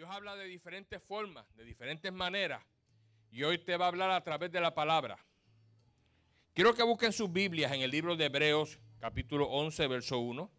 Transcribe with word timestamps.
Dios 0.00 0.10
habla 0.10 0.34
de 0.34 0.46
diferentes 0.46 1.02
formas, 1.02 1.44
de 1.56 1.62
diferentes 1.62 2.10
maneras. 2.10 2.64
Y 3.30 3.42
hoy 3.42 3.58
te 3.58 3.76
va 3.76 3.84
a 3.84 3.88
hablar 3.88 4.10
a 4.10 4.24
través 4.24 4.50
de 4.50 4.58
la 4.58 4.74
palabra. 4.74 5.22
Quiero 6.54 6.72
que 6.72 6.82
busquen 6.82 7.12
sus 7.12 7.30
Biblias 7.30 7.70
en 7.72 7.82
el 7.82 7.90
libro 7.90 8.16
de 8.16 8.24
Hebreos, 8.24 8.78
capítulo 8.98 9.50
11, 9.50 9.88
verso 9.88 10.18
1. 10.18 10.50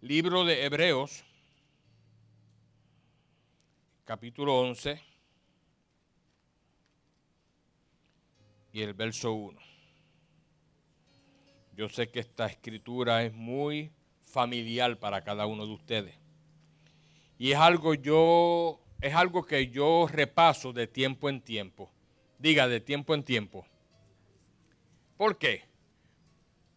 Libro 0.00 0.44
de 0.44 0.64
Hebreos, 0.64 1.24
capítulo 4.04 4.58
11 4.58 5.00
y 8.72 8.82
el 8.82 8.92
verso 8.92 9.34
1. 9.34 9.60
Yo 11.76 11.88
sé 11.88 12.10
que 12.10 12.18
esta 12.18 12.46
escritura 12.46 13.22
es 13.22 13.32
muy 13.32 13.92
familiar 14.24 14.98
para 14.98 15.22
cada 15.22 15.46
uno 15.46 15.64
de 15.64 15.74
ustedes. 15.74 16.23
Y 17.38 17.52
es 17.52 17.58
algo 17.58 17.94
yo 17.94 18.80
es 19.04 19.14
algo 19.14 19.44
que 19.44 19.68
yo 19.68 20.06
repaso 20.10 20.72
de 20.72 20.86
tiempo 20.86 21.28
en 21.28 21.42
tiempo. 21.42 21.90
Diga 22.38 22.66
de 22.66 22.80
tiempo 22.80 23.14
en 23.14 23.22
tiempo. 23.22 23.66
¿Por 25.18 25.36
qué? 25.36 25.64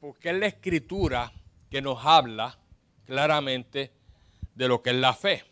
Porque 0.02 0.32
es 0.32 0.36
la 0.36 0.48
escritura 0.48 1.32
que 1.70 1.82
nos 1.82 2.06
habla 2.06 2.60
claramente 3.06 3.94
de 4.56 4.68
lo 4.68 4.84
que 4.84 4.90
es 4.90 4.98
la 4.98 5.14
fe. 5.14 5.46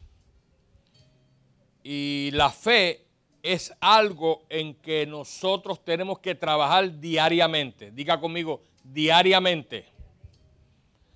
Y 1.82 2.32
la 2.34 2.50
fe 2.50 3.06
es 3.42 3.74
algo 3.80 4.46
en 4.50 4.74
que 4.76 5.06
nosotros 5.06 5.82
tenemos 5.86 6.20
que 6.20 6.36
trabajar 6.36 7.00
diariamente. 7.00 7.90
Diga 7.90 8.20
conmigo, 8.20 8.62
diariamente. 8.84 9.86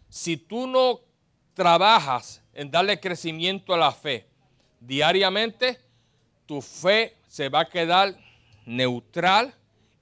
Si 0.07 0.37
tú 0.37 0.67
no 0.67 1.01
trabajas 1.59 2.41
en 2.53 2.71
darle 2.71 3.01
crecimiento 3.01 3.73
a 3.73 3.77
la 3.77 3.91
fe 3.91 4.25
diariamente, 4.79 5.77
tu 6.45 6.61
fe 6.61 7.17
se 7.27 7.49
va 7.49 7.59
a 7.59 7.69
quedar 7.69 8.15
neutral 8.65 9.53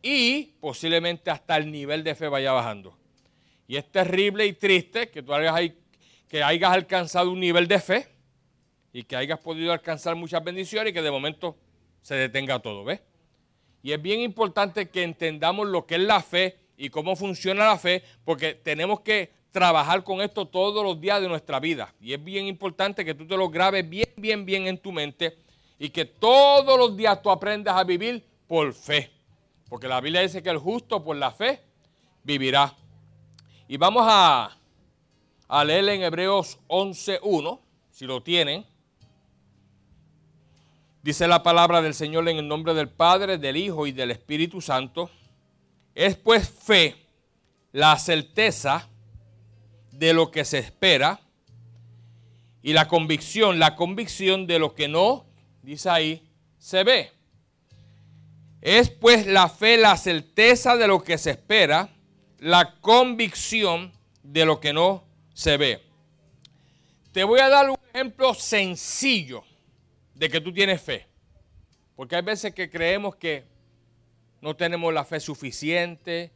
y 0.04 0.54
posiblemente 0.60 1.32
hasta 1.32 1.58
el 1.58 1.72
nivel 1.72 2.04
de 2.04 2.14
fe 2.14 2.28
vaya 2.28 2.52
bajando. 2.52 2.96
Y 3.68 3.76
es 3.76 3.92
terrible 3.92 4.46
y 4.46 4.54
triste 4.54 5.10
que 5.10 5.24
tú 5.24 5.34
hayas, 5.34 5.72
que 6.30 6.44
hayas 6.44 6.72
alcanzado 6.72 7.32
un 7.32 7.40
nivel 7.40 7.68
de 7.68 7.80
fe 7.80 8.08
y 8.94 9.02
que 9.02 9.16
hayas 9.16 9.40
podido 9.40 9.74
alcanzar 9.74 10.16
muchas 10.16 10.44
bendiciones 10.44 10.92
y 10.92 10.94
que 10.94 11.02
de 11.02 11.10
momento 11.10 11.58
se 12.04 12.14
detenga 12.14 12.60
todo, 12.60 12.84
¿ves? 12.84 13.02
Y 13.82 13.94
es 13.94 14.02
bien 14.02 14.20
importante 14.20 14.90
que 14.90 15.02
entendamos 15.02 15.66
lo 15.66 15.88
que 15.88 15.96
es 15.96 16.02
la 16.02 16.22
fe 16.22 16.60
y 16.78 16.90
cómo 16.90 17.16
funciona 17.16 17.66
la 17.66 17.80
fe, 17.80 18.04
porque 18.24 18.54
tenemos 18.54 19.00
que 19.00 19.37
trabajar 19.52 20.04
con 20.04 20.22
esto 20.22 20.46
todos 20.46 20.84
los 20.84 21.00
días 21.00 21.22
de 21.22 21.28
nuestra 21.28 21.60
vida. 21.60 21.94
Y 22.00 22.14
es 22.14 22.24
bien 22.24 22.48
importante 22.48 23.04
que 23.04 23.14
tú 23.14 23.26
te 23.28 23.38
lo 23.38 23.50
grabes 23.50 23.88
bien, 23.88 24.10
bien, 24.16 24.46
bien 24.46 24.68
en 24.68 24.78
tu 24.78 24.92
mente 24.92 25.38
y 25.80 25.90
que 25.90 26.06
todos 26.06 26.78
los 26.78 26.96
días 26.96 27.22
tú 27.22 27.30
aprendas 27.30 27.76
a 27.76 27.84
vivir 27.84 28.26
por 28.48 28.74
fe. 28.74 29.12
Porque 29.70 29.88
la 29.88 30.02
Biblia 30.02 30.22
dice 30.22 30.42
que 30.42 30.50
el 30.50 30.58
justo 30.58 31.04
por 31.04 31.16
la 31.16 31.32
fe 31.32 31.62
vivirá. 32.24 32.74
Y 33.68 33.78
vamos 33.78 34.04
a, 34.08 34.58
a 35.48 35.64
leer 35.64 35.90
en 35.90 36.04
Hebreos 36.04 36.58
11.1, 36.68 37.60
si 37.92 38.06
lo 38.06 38.24
tienen. 38.24 38.66
Dice 41.04 41.28
la 41.28 41.44
palabra 41.44 41.82
del 41.82 41.94
Señor 41.94 42.28
en 42.30 42.38
el 42.38 42.48
nombre 42.48 42.74
del 42.74 42.90
Padre, 42.90 43.38
del 43.38 43.58
Hijo 43.58 43.88
y 43.88 43.92
del 43.92 44.12
Espíritu 44.12 44.62
Santo. 44.62 45.10
Es 45.94 46.16
pues 46.16 46.50
fe 46.50 46.96
la 47.72 47.98
certeza 47.98 48.90
de 49.98 50.14
lo 50.14 50.30
que 50.30 50.46
se 50.46 50.60
espera 50.60 51.20
y 52.62 52.74
la 52.74 52.88
convicción, 52.88 53.60
la 53.60 53.76
convicción 53.76 54.46
de 54.46 54.60
lo 54.60 54.76
que 54.76 54.88
no, 54.88 55.26
dice 55.64 55.90
ahí, 55.90 56.30
se 56.60 56.84
ve. 56.84 57.12
Es 58.62 58.90
pues 58.90 59.26
la 59.26 59.50
fe 59.50 59.78
la 59.78 59.98
certeza 59.98 60.76
de 60.76 60.88
lo 60.88 61.04
que 61.04 61.18
se 61.18 61.32
espera, 61.32 61.90
la 62.40 62.80
convicción 62.80 63.92
de 64.22 64.46
lo 64.46 64.60
que 64.60 64.74
no 64.74 65.04
se 65.34 65.58
ve. 65.58 65.82
Te 67.12 67.24
voy 67.24 67.40
a 67.40 67.50
dar 67.50 67.70
un 67.70 67.78
ejemplo 67.94 68.34
sencillo 68.34 69.44
de 70.14 70.30
que 70.30 70.42
tú 70.42 70.54
tienes 70.54 70.82
fe. 70.82 71.08
Porque 71.96 72.16
hay 72.16 72.22
veces 72.22 72.54
que 72.54 72.70
creemos 72.70 73.16
que 73.16 73.46
no 74.42 74.56
tenemos 74.56 74.94
la 74.94 75.04
fe 75.04 75.20
suficiente 75.20 76.32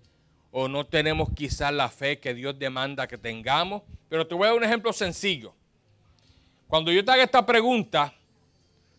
o 0.51 0.67
no 0.67 0.85
tenemos 0.85 1.29
quizás 1.33 1.73
la 1.73 1.89
fe 1.89 2.19
que 2.19 2.33
Dios 2.33 2.59
demanda 2.59 3.07
que 3.07 3.17
tengamos. 3.17 3.83
Pero 4.09 4.27
te 4.27 4.35
voy 4.35 4.45
a 4.45 4.49
dar 4.49 4.57
un 4.57 4.63
ejemplo 4.63 4.91
sencillo. 4.91 5.53
Cuando 6.67 6.91
yo 6.91 7.03
te 7.03 7.11
haga 7.11 7.23
esta 7.23 7.45
pregunta, 7.45 8.13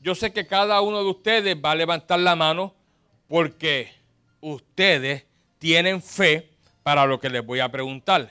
yo 0.00 0.14
sé 0.14 0.32
que 0.32 0.46
cada 0.46 0.80
uno 0.80 1.02
de 1.02 1.10
ustedes 1.10 1.56
va 1.62 1.72
a 1.72 1.74
levantar 1.74 2.18
la 2.18 2.34
mano 2.34 2.74
porque 3.28 3.92
ustedes 4.40 5.24
tienen 5.58 6.02
fe 6.02 6.50
para 6.82 7.06
lo 7.06 7.20
que 7.20 7.30
les 7.30 7.44
voy 7.44 7.60
a 7.60 7.70
preguntar. 7.70 8.30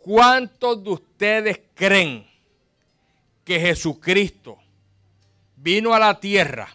¿Cuántos 0.00 0.82
de 0.82 0.90
ustedes 0.90 1.60
creen 1.74 2.26
que 3.44 3.60
Jesucristo 3.60 4.58
vino 5.56 5.94
a 5.94 5.98
la 5.98 6.18
tierra, 6.18 6.68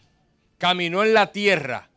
caminó 0.57 1.03
en 1.03 1.13
la 1.13 1.31
tierra, 1.31 1.90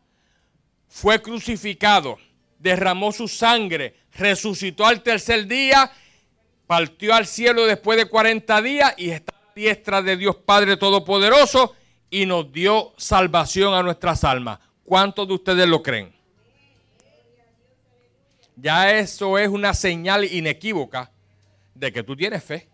fue 0.89 1.23
crucificado, 1.23 2.19
derramó 2.61 3.11
su 3.11 3.27
sangre, 3.27 3.97
resucitó 4.13 4.87
al 4.87 5.03
tercer 5.03 5.47
día, 5.47 5.91
partió 6.67 7.15
al 7.15 7.27
cielo 7.27 7.67
después 7.67 7.99
de 7.99 8.05
40 8.05 8.63
días 8.63 8.95
y 8.97 9.11
está 9.11 9.35
a 9.35 9.47
la 9.47 9.53
diestra 9.55 10.03
de 10.03 10.17
Dios 10.17 10.37
Padre 10.37 10.77
Todopoderoso 10.77 11.75
y 12.11 12.27
nos 12.27 12.53
dio 12.53 12.93
salvación 12.97 13.75
a 13.75 13.83
nuestras 13.83 14.23
almas? 14.25 14.59
¿Cuántos 14.85 15.27
de 15.27 15.35
ustedes 15.35 15.67
lo 15.67 15.83
creen? 15.83 16.13
Ya 18.57 18.93
eso 18.93 19.39
es 19.39 19.49
una 19.49 19.73
señal 19.73 20.25
inequívoca 20.25 21.11
de 21.75 21.91
que 21.93 22.03
tú 22.03 22.15
tienes 22.15 22.45
fe. 22.45 22.69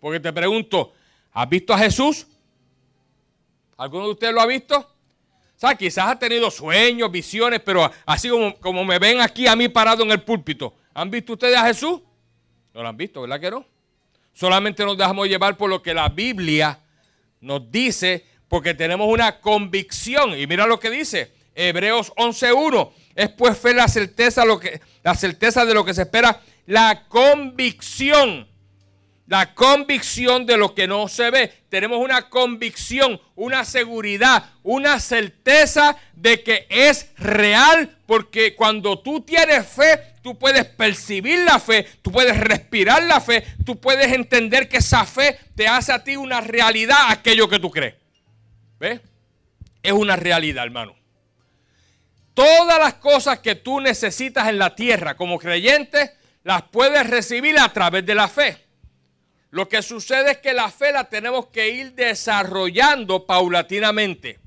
Porque 0.00 0.18
te 0.18 0.32
pregunto, 0.32 0.92
¿has 1.32 1.48
visto 1.48 1.72
a 1.72 1.78
Jesús? 1.78 2.26
¿Alguno 3.76 4.06
de 4.06 4.12
ustedes 4.12 4.34
lo 4.34 4.40
ha 4.40 4.46
visto? 4.46 4.91
O 5.62 5.64
sea, 5.64 5.76
quizás 5.76 6.08
ha 6.08 6.18
tenido 6.18 6.50
sueños, 6.50 7.08
visiones, 7.12 7.60
pero 7.60 7.88
así 8.04 8.28
como, 8.28 8.52
como 8.56 8.84
me 8.84 8.98
ven 8.98 9.20
aquí 9.20 9.46
a 9.46 9.54
mí 9.54 9.68
parado 9.68 10.02
en 10.02 10.10
el 10.10 10.20
púlpito, 10.20 10.74
¿han 10.92 11.08
visto 11.08 11.34
ustedes 11.34 11.56
a 11.56 11.66
Jesús? 11.66 12.00
No 12.74 12.82
lo 12.82 12.88
han 12.88 12.96
visto, 12.96 13.20
¿verdad 13.20 13.38
que 13.38 13.52
no? 13.52 13.64
Solamente 14.32 14.84
nos 14.84 14.98
dejamos 14.98 15.28
llevar 15.28 15.56
por 15.56 15.70
lo 15.70 15.80
que 15.80 15.94
la 15.94 16.08
Biblia 16.08 16.80
nos 17.40 17.70
dice, 17.70 18.26
porque 18.48 18.74
tenemos 18.74 19.06
una 19.06 19.38
convicción. 19.38 20.36
Y 20.36 20.48
mira 20.48 20.66
lo 20.66 20.80
que 20.80 20.90
dice, 20.90 21.32
Hebreos 21.54 22.12
11.1. 22.16 22.90
Es 23.14 23.28
pues 23.28 23.56
fe 23.56 23.72
la 23.72 23.86
certeza, 23.86 24.44
lo 24.44 24.58
que, 24.58 24.80
la 25.04 25.14
certeza 25.14 25.64
de 25.64 25.74
lo 25.74 25.84
que 25.84 25.94
se 25.94 26.02
espera, 26.02 26.40
la 26.66 27.04
convicción 27.06 28.48
la 29.26 29.54
convicción 29.54 30.46
de 30.46 30.56
lo 30.56 30.74
que 30.74 30.86
no 30.86 31.08
se 31.08 31.30
ve. 31.30 31.52
Tenemos 31.68 31.98
una 31.98 32.28
convicción, 32.28 33.20
una 33.34 33.64
seguridad, 33.64 34.50
una 34.62 35.00
certeza 35.00 35.96
de 36.14 36.42
que 36.42 36.66
es 36.68 37.10
real, 37.16 37.96
porque 38.06 38.54
cuando 38.54 38.98
tú 38.98 39.20
tienes 39.22 39.66
fe, 39.66 40.12
tú 40.22 40.38
puedes 40.38 40.64
percibir 40.64 41.40
la 41.40 41.58
fe, 41.58 41.86
tú 42.02 42.12
puedes 42.12 42.38
respirar 42.38 43.02
la 43.04 43.20
fe, 43.20 43.44
tú 43.64 43.80
puedes 43.80 44.12
entender 44.12 44.68
que 44.68 44.78
esa 44.78 45.04
fe 45.04 45.38
te 45.54 45.66
hace 45.66 45.92
a 45.92 46.04
ti 46.04 46.16
una 46.16 46.40
realidad 46.40 46.98
aquello 47.08 47.48
que 47.48 47.58
tú 47.58 47.70
crees. 47.70 47.94
¿Ves? 48.78 49.00
Es 49.82 49.92
una 49.92 50.16
realidad, 50.16 50.64
hermano. 50.64 50.94
Todas 52.34 52.78
las 52.78 52.94
cosas 52.94 53.40
que 53.40 53.54
tú 53.54 53.80
necesitas 53.80 54.48
en 54.48 54.58
la 54.58 54.74
tierra 54.74 55.16
como 55.16 55.38
creyente, 55.38 56.12
las 56.44 56.62
puedes 56.62 57.08
recibir 57.08 57.58
a 57.58 57.72
través 57.72 58.04
de 58.06 58.14
la 58.14 58.28
fe. 58.28 58.61
Lo 59.52 59.68
que 59.68 59.82
sucede 59.82 60.30
es 60.30 60.38
que 60.38 60.54
la 60.54 60.70
fe 60.70 60.92
la 60.92 61.04
tenemos 61.04 61.48
que 61.48 61.68
ir 61.68 61.92
desarrollando 61.92 63.26
paulatinamente. 63.26 64.40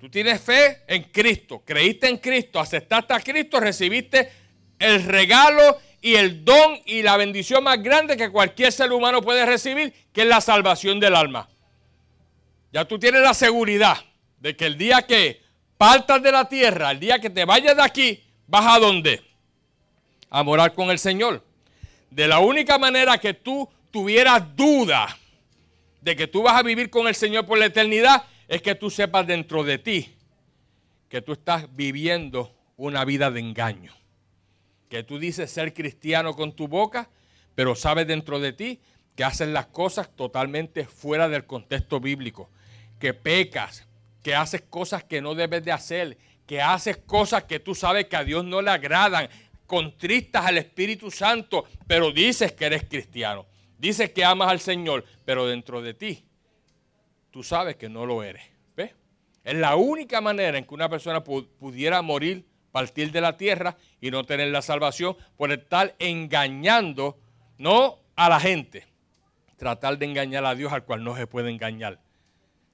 Tú 0.00 0.08
tienes 0.08 0.40
fe 0.40 0.82
en 0.86 1.04
Cristo, 1.04 1.62
creíste 1.62 2.08
en 2.08 2.16
Cristo, 2.16 2.58
aceptaste 2.58 3.12
a 3.12 3.20
Cristo, 3.20 3.60
recibiste 3.60 4.32
el 4.78 5.04
regalo 5.04 5.78
y 6.00 6.14
el 6.14 6.42
don 6.42 6.80
y 6.86 7.02
la 7.02 7.18
bendición 7.18 7.62
más 7.64 7.82
grande 7.82 8.16
que 8.16 8.30
cualquier 8.30 8.72
ser 8.72 8.90
humano 8.92 9.20
puede 9.20 9.44
recibir, 9.44 9.92
que 10.10 10.22
es 10.22 10.26
la 10.26 10.40
salvación 10.40 10.98
del 10.98 11.14
alma. 11.14 11.50
Ya 12.72 12.86
tú 12.86 12.98
tienes 12.98 13.20
la 13.20 13.34
seguridad 13.34 13.98
de 14.40 14.56
que 14.56 14.64
el 14.64 14.78
día 14.78 15.02
que 15.02 15.42
partas 15.76 16.22
de 16.22 16.32
la 16.32 16.48
tierra, 16.48 16.92
el 16.92 16.98
día 16.98 17.18
que 17.18 17.28
te 17.28 17.44
vayas 17.44 17.76
de 17.76 17.82
aquí, 17.82 18.24
vas 18.46 18.74
a 18.74 18.78
dónde? 18.78 19.22
A 20.30 20.42
morar 20.42 20.72
con 20.72 20.90
el 20.90 20.98
Señor. 20.98 21.44
De 22.10 22.26
la 22.26 22.38
única 22.38 22.78
manera 22.78 23.18
que 23.18 23.34
tú 23.34 23.68
tuvieras 23.92 24.56
duda 24.56 25.16
de 26.00 26.16
que 26.16 26.26
tú 26.26 26.42
vas 26.42 26.58
a 26.58 26.64
vivir 26.64 26.90
con 26.90 27.06
el 27.06 27.14
Señor 27.14 27.46
por 27.46 27.58
la 27.58 27.66
eternidad, 27.66 28.24
es 28.48 28.60
que 28.60 28.74
tú 28.74 28.90
sepas 28.90 29.24
dentro 29.24 29.62
de 29.62 29.78
ti 29.78 30.16
que 31.08 31.22
tú 31.22 31.32
estás 31.32 31.76
viviendo 31.76 32.56
una 32.76 33.04
vida 33.04 33.30
de 33.30 33.38
engaño. 33.38 33.94
Que 34.88 35.04
tú 35.04 35.18
dices 35.18 35.50
ser 35.50 35.72
cristiano 35.74 36.34
con 36.34 36.52
tu 36.52 36.68
boca, 36.68 37.10
pero 37.54 37.76
sabes 37.76 38.06
dentro 38.06 38.40
de 38.40 38.52
ti 38.52 38.80
que 39.14 39.24
haces 39.24 39.48
las 39.48 39.66
cosas 39.66 40.08
totalmente 40.16 40.86
fuera 40.86 41.28
del 41.28 41.44
contexto 41.44 42.00
bíblico, 42.00 42.50
que 42.98 43.12
pecas, 43.12 43.86
que 44.22 44.34
haces 44.34 44.62
cosas 44.62 45.04
que 45.04 45.20
no 45.20 45.34
debes 45.34 45.64
de 45.64 45.72
hacer, 45.72 46.16
que 46.46 46.62
haces 46.62 46.96
cosas 46.96 47.44
que 47.44 47.60
tú 47.60 47.74
sabes 47.74 48.06
que 48.06 48.16
a 48.16 48.24
Dios 48.24 48.44
no 48.44 48.62
le 48.62 48.70
agradan, 48.70 49.28
contristas 49.66 50.46
al 50.46 50.58
Espíritu 50.58 51.10
Santo, 51.10 51.66
pero 51.86 52.10
dices 52.10 52.52
que 52.52 52.66
eres 52.66 52.84
cristiano, 52.84 53.46
dices 53.82 54.12
que 54.12 54.24
amas 54.24 54.48
al 54.48 54.60
Señor, 54.60 55.04
pero 55.24 55.46
dentro 55.46 55.82
de 55.82 55.92
ti 55.92 56.24
tú 57.32 57.42
sabes 57.42 57.74
que 57.76 57.88
no 57.88 58.06
lo 58.06 58.22
eres. 58.22 58.44
¿Ves? 58.76 58.92
Es 59.42 59.54
la 59.54 59.74
única 59.74 60.20
manera 60.20 60.56
en 60.56 60.64
que 60.64 60.74
una 60.74 60.88
persona 60.88 61.24
pudiera 61.24 62.00
morir, 62.00 62.46
partir 62.70 63.10
de 63.10 63.20
la 63.20 63.36
tierra 63.36 63.76
y 64.00 64.10
no 64.10 64.24
tener 64.24 64.48
la 64.48 64.62
salvación 64.62 65.16
por 65.36 65.50
estar 65.50 65.96
engañando, 65.98 67.18
no 67.58 67.98
a 68.14 68.28
la 68.28 68.38
gente, 68.38 68.86
tratar 69.56 69.98
de 69.98 70.06
engañar 70.06 70.44
a 70.46 70.54
Dios 70.54 70.72
al 70.72 70.84
cual 70.84 71.02
no 71.02 71.16
se 71.16 71.26
puede 71.26 71.50
engañar. 71.50 72.00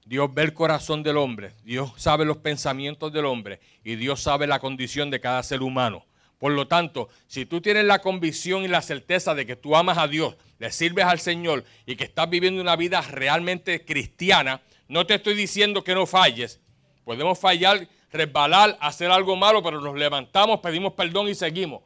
Dios 0.05 0.33
ve 0.33 0.43
el 0.43 0.53
corazón 0.53 1.03
del 1.03 1.17
hombre, 1.17 1.53
Dios 1.63 1.91
sabe 1.97 2.23
los 2.23 2.37
pensamientos 2.37 3.11
del 3.11 3.25
hombre 3.25 3.59
y 3.83 3.95
Dios 3.95 4.21
sabe 4.21 4.47
la 4.47 4.59
condición 4.59 5.09
de 5.09 5.19
cada 5.19 5.41
ser 5.43 5.61
humano. 5.61 6.05
Por 6.39 6.53
lo 6.53 6.67
tanto, 6.67 7.09
si 7.27 7.45
tú 7.45 7.61
tienes 7.61 7.85
la 7.85 7.99
convicción 7.99 8.63
y 8.63 8.67
la 8.67 8.81
certeza 8.81 9.35
de 9.35 9.45
que 9.45 9.55
tú 9.55 9.75
amas 9.75 9.97
a 9.97 10.07
Dios, 10.07 10.35
le 10.57 10.71
sirves 10.71 11.05
al 11.05 11.19
Señor 11.19 11.65
y 11.85 11.95
que 11.95 12.05
estás 12.05 12.29
viviendo 12.29 12.61
una 12.61 12.75
vida 12.75 13.01
realmente 13.01 13.85
cristiana, 13.85 14.61
no 14.87 15.05
te 15.05 15.15
estoy 15.15 15.35
diciendo 15.35 15.83
que 15.83 15.93
no 15.93 16.05
falles. 16.05 16.61
Podemos 17.03 17.37
fallar, 17.37 17.87
resbalar, 18.11 18.77
hacer 18.79 19.11
algo 19.11 19.35
malo, 19.35 19.61
pero 19.61 19.81
nos 19.81 19.95
levantamos, 19.95 20.61
pedimos 20.61 20.93
perdón 20.93 21.27
y 21.27 21.35
seguimos. 21.35 21.83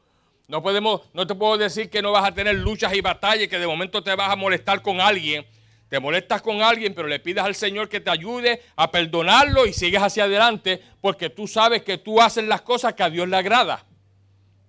No 0.47 0.61
podemos, 0.61 1.01
no 1.13 1.25
te 1.25 1.33
puedo 1.33 1.57
decir 1.57 1.89
que 1.89 2.01
no 2.01 2.11
vas 2.11 2.25
a 2.25 2.33
tener 2.33 2.55
luchas 2.55 2.93
y 2.93 3.01
batallas, 3.01 3.47
que 3.47 3.57
de 3.57 3.67
momento 3.67 4.03
te 4.03 4.15
vas 4.15 4.29
a 4.29 4.35
molestar 4.35 4.81
con 4.81 5.01
alguien 5.01 5.45
te 5.93 5.99
molestas 5.99 6.41
con 6.41 6.63
alguien, 6.63 6.95
pero 6.95 7.07
le 7.07 7.19
pides 7.19 7.43
al 7.43 7.53
Señor 7.53 7.87
que 7.87 7.99
te 7.99 8.09
ayude 8.09 8.63
a 8.75 8.89
perdonarlo 8.89 9.67
y 9.67 9.73
sigues 9.73 10.01
hacia 10.01 10.23
adelante 10.23 10.81
porque 11.01 11.29
tú 11.29 11.47
sabes 11.47 11.83
que 11.83 11.99
tú 11.99 12.19
haces 12.19 12.45
las 12.45 12.63
cosas 12.63 12.95
que 12.95 13.03
a 13.03 13.11
Dios 13.11 13.29
le 13.29 13.37
agrada. 13.37 13.85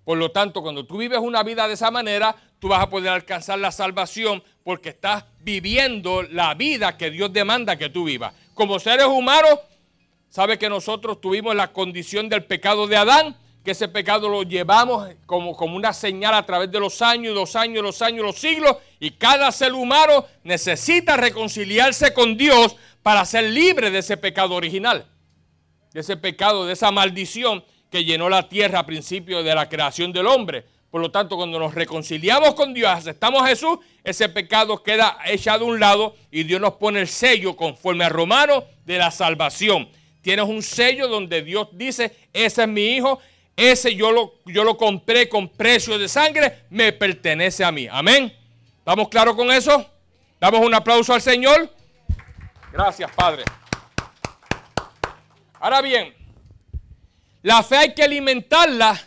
Por 0.04 0.18
lo 0.18 0.30
tanto, 0.30 0.62
cuando 0.62 0.84
tú 0.84 0.98
vives 0.98 1.18
una 1.18 1.42
vida 1.42 1.66
de 1.66 1.74
esa 1.74 1.90
manera, 1.90 2.36
tú 2.58 2.68
vas 2.68 2.82
a 2.82 2.90
poder 2.90 3.10
alcanzar 3.10 3.58
la 3.58 3.72
salvación 3.72 4.42
porque 4.62 4.90
estás 4.90 5.24
viviendo 5.40 6.22
la 6.22 6.54
vida 6.54 6.96
que 6.96 7.10
Dios 7.10 7.32
demanda 7.32 7.76
que 7.76 7.88
tú 7.88 8.04
vivas. 8.04 8.34
Como 8.54 8.78
seres 8.78 9.06
humanos, 9.06 9.58
sabes 10.28 10.58
que 10.58 10.68
nosotros 10.68 11.20
tuvimos 11.20 11.54
la 11.54 11.72
condición 11.72 12.28
del 12.28 12.44
pecado 12.44 12.86
de 12.86 12.96
Adán 12.96 13.36
que 13.64 13.70
ese 13.70 13.88
pecado 13.88 14.28
lo 14.28 14.42
llevamos 14.42 15.08
como, 15.24 15.56
como 15.56 15.74
una 15.74 15.94
señal 15.94 16.34
a 16.34 16.44
través 16.44 16.70
de 16.70 16.78
los 16.78 17.00
años, 17.00 17.34
los 17.34 17.56
años, 17.56 17.82
los 17.82 18.02
años, 18.02 18.22
los 18.22 18.36
siglos, 18.36 18.76
y 19.00 19.12
cada 19.12 19.50
ser 19.52 19.72
humano 19.72 20.26
necesita 20.42 21.16
reconciliarse 21.16 22.12
con 22.12 22.36
Dios 22.36 22.76
para 23.02 23.24
ser 23.24 23.44
libre 23.44 23.90
de 23.90 24.00
ese 24.00 24.18
pecado 24.18 24.54
original, 24.54 25.06
de 25.94 26.00
ese 26.00 26.18
pecado, 26.18 26.66
de 26.66 26.74
esa 26.74 26.90
maldición 26.90 27.64
que 27.94 28.05
llenó 28.05 28.29
la 28.29 28.49
tierra 28.49 28.81
a 28.81 28.87
principio 28.87 29.44
de 29.44 29.55
la 29.55 29.69
creación 29.69 30.12
del 30.12 30.26
hombre. 30.26 30.64
Por 30.91 31.00
lo 31.00 31.12
tanto, 31.12 31.37
cuando 31.37 31.61
nos 31.61 31.76
reconciliamos 31.76 32.56
con 32.56 32.75
Dios, 32.75 32.91
aceptamos 32.91 33.41
a 33.41 33.46
Jesús, 33.46 33.79
ese 34.02 34.29
pecado 34.29 34.82
queda 34.82 35.17
echado 35.26 35.64
a 35.64 35.69
un 35.69 35.79
lado 35.79 36.17
y 36.29 36.43
Dios 36.43 36.61
nos 36.61 36.73
pone 36.73 36.99
el 37.02 37.06
sello 37.06 37.55
conforme 37.55 38.02
a 38.02 38.08
Romano 38.08 38.64
de 38.85 38.99
la 38.99 39.12
salvación. 39.12 39.88
Tienes 40.23 40.44
un 40.44 40.61
sello 40.61 41.06
donde 41.06 41.43
Dios 41.43 41.69
dice, 41.70 42.17
ese 42.32 42.62
es 42.62 42.69
mi 42.69 42.96
hijo, 42.96 43.20
ese 43.55 43.94
yo 43.94 44.11
lo, 44.11 44.35
yo 44.44 44.64
lo 44.64 44.76
compré 44.76 45.29
con 45.29 45.49
precio 45.49 45.96
de 45.96 46.08
sangre, 46.08 46.64
me 46.70 46.93
pertenece 46.93 47.62
a 47.62 47.70
mí. 47.70 47.87
Amén. 47.88 48.37
¿Estamos 48.79 49.08
claros 49.08 49.37
con 49.37 49.52
eso? 49.52 49.88
Damos 50.41 50.67
un 50.67 50.75
aplauso 50.75 51.14
al 51.14 51.23
Señor. 51.23 51.70
Gracias, 52.73 53.08
Padre. 53.12 53.44
Ahora 55.61 55.81
bien, 55.81 56.12
la 57.44 57.62
fe 57.62 57.76
hay 57.76 57.94
que 57.94 58.02
alimentarla 58.02 58.99